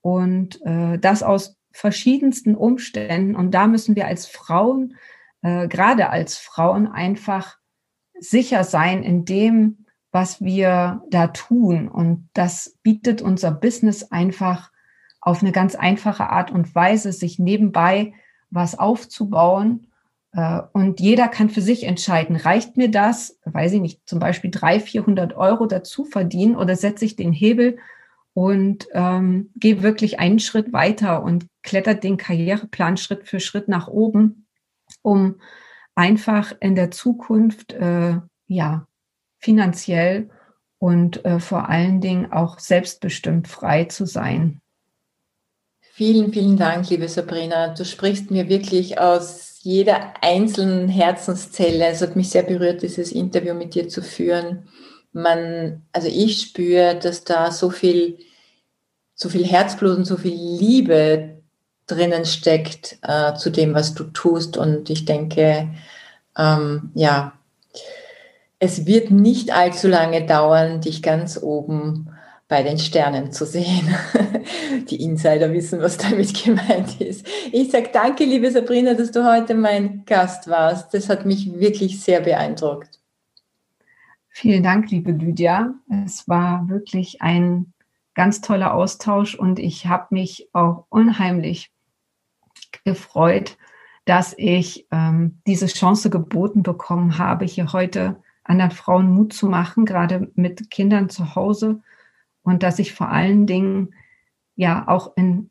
[0.00, 3.36] und äh, das aus verschiedensten Umständen.
[3.36, 4.96] Und da müssen wir als Frauen,
[5.42, 7.58] äh, gerade als Frauen einfach
[8.18, 11.86] sicher sein in dem, was wir da tun.
[11.86, 14.72] Und das bietet unser Business einfach
[15.24, 18.12] auf eine ganz einfache Art und Weise, sich nebenbei
[18.50, 19.88] was aufzubauen
[20.32, 24.50] äh, und jeder kann für sich entscheiden, reicht mir das, weiß ich nicht, zum Beispiel
[24.50, 27.78] 300, 400 Euro dazu verdienen oder setze ich den Hebel
[28.34, 33.88] und ähm, gehe wirklich einen Schritt weiter und klettert den Karriereplan Schritt für Schritt nach
[33.88, 34.46] oben,
[35.02, 35.36] um
[35.94, 38.86] einfach in der Zukunft äh, ja
[39.38, 40.30] finanziell
[40.78, 44.60] und äh, vor allen Dingen auch selbstbestimmt frei zu sein.
[45.96, 47.68] Vielen, vielen Dank, liebe Sabrina.
[47.68, 51.86] Du sprichst mir wirklich aus jeder einzelnen Herzenszelle.
[51.86, 54.66] Es hat mich sehr berührt, dieses Interview mit dir zu führen.
[55.12, 58.18] Man, also ich spüre, dass da so viel,
[59.14, 61.36] so viel Herzblut und so viel Liebe
[61.86, 64.56] drinnen steckt äh, zu dem, was du tust.
[64.56, 65.68] Und ich denke,
[66.36, 67.34] ähm, ja,
[68.58, 72.13] es wird nicht allzu lange dauern, dich ganz oben
[72.54, 73.92] bei den Sternen zu sehen.
[74.88, 77.26] Die Insider wissen, was damit gemeint ist.
[77.50, 80.94] Ich sage danke, liebe Sabrina, dass du heute mein Gast warst.
[80.94, 83.00] Das hat mich wirklich sehr beeindruckt.
[84.28, 85.74] Vielen Dank, liebe Lydia.
[86.04, 87.72] Es war wirklich ein
[88.14, 91.72] ganz toller Austausch und ich habe mich auch unheimlich
[92.84, 93.56] gefreut,
[94.04, 99.86] dass ich ähm, diese Chance geboten bekommen habe, hier heute anderen Frauen Mut zu machen,
[99.86, 101.80] gerade mit Kindern zu Hause
[102.44, 103.94] und dass ich vor allen Dingen
[104.54, 105.50] ja auch in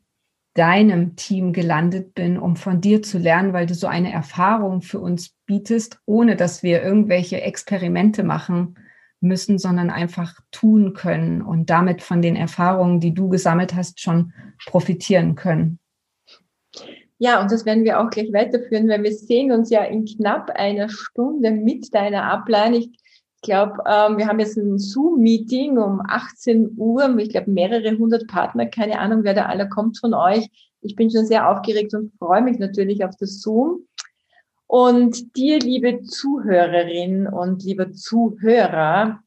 [0.54, 5.00] deinem Team gelandet bin, um von dir zu lernen, weil du so eine Erfahrung für
[5.00, 8.76] uns bietest, ohne dass wir irgendwelche Experimente machen
[9.20, 14.32] müssen, sondern einfach tun können und damit von den Erfahrungen, die du gesammelt hast, schon
[14.66, 15.80] profitieren können.
[17.18, 20.50] Ja, und das werden wir auch gleich weiterführen, weil wir sehen uns ja in knapp
[20.50, 22.74] einer Stunde mit deiner Ablein.
[22.74, 22.90] Ich
[23.44, 27.16] glaube, ähm, wir haben jetzt ein Zoom-Meeting um 18 Uhr.
[27.18, 28.66] Ich glaube, mehrere hundert Partner.
[28.66, 30.48] Keine Ahnung, wer da aller kommt von euch.
[30.80, 33.86] Ich bin schon sehr aufgeregt und freue mich natürlich auf das Zoom.
[34.66, 39.20] Und dir, liebe Zuhörerin und lieber Zuhörer,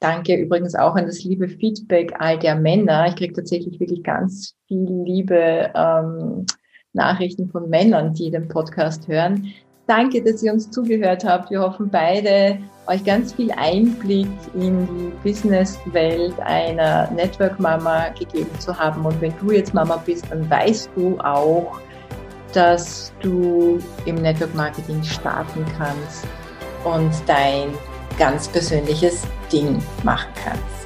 [0.00, 3.06] danke übrigens auch an das liebe Feedback all der Männer.
[3.06, 6.46] Ich kriege tatsächlich wirklich ganz viel liebe ähm,
[6.92, 9.52] Nachrichten von Männern, die den Podcast hören.
[9.86, 11.50] Danke, dass ihr uns zugehört habt.
[11.50, 18.76] Wir hoffen beide, euch ganz viel Einblick in die Businesswelt einer Network Mama gegeben zu
[18.78, 19.04] haben.
[19.04, 21.80] Und wenn du jetzt Mama bist, dann weißt du auch,
[22.54, 26.26] dass du im Network Marketing starten kannst
[26.84, 27.68] und dein
[28.18, 30.83] ganz persönliches Ding machen kannst.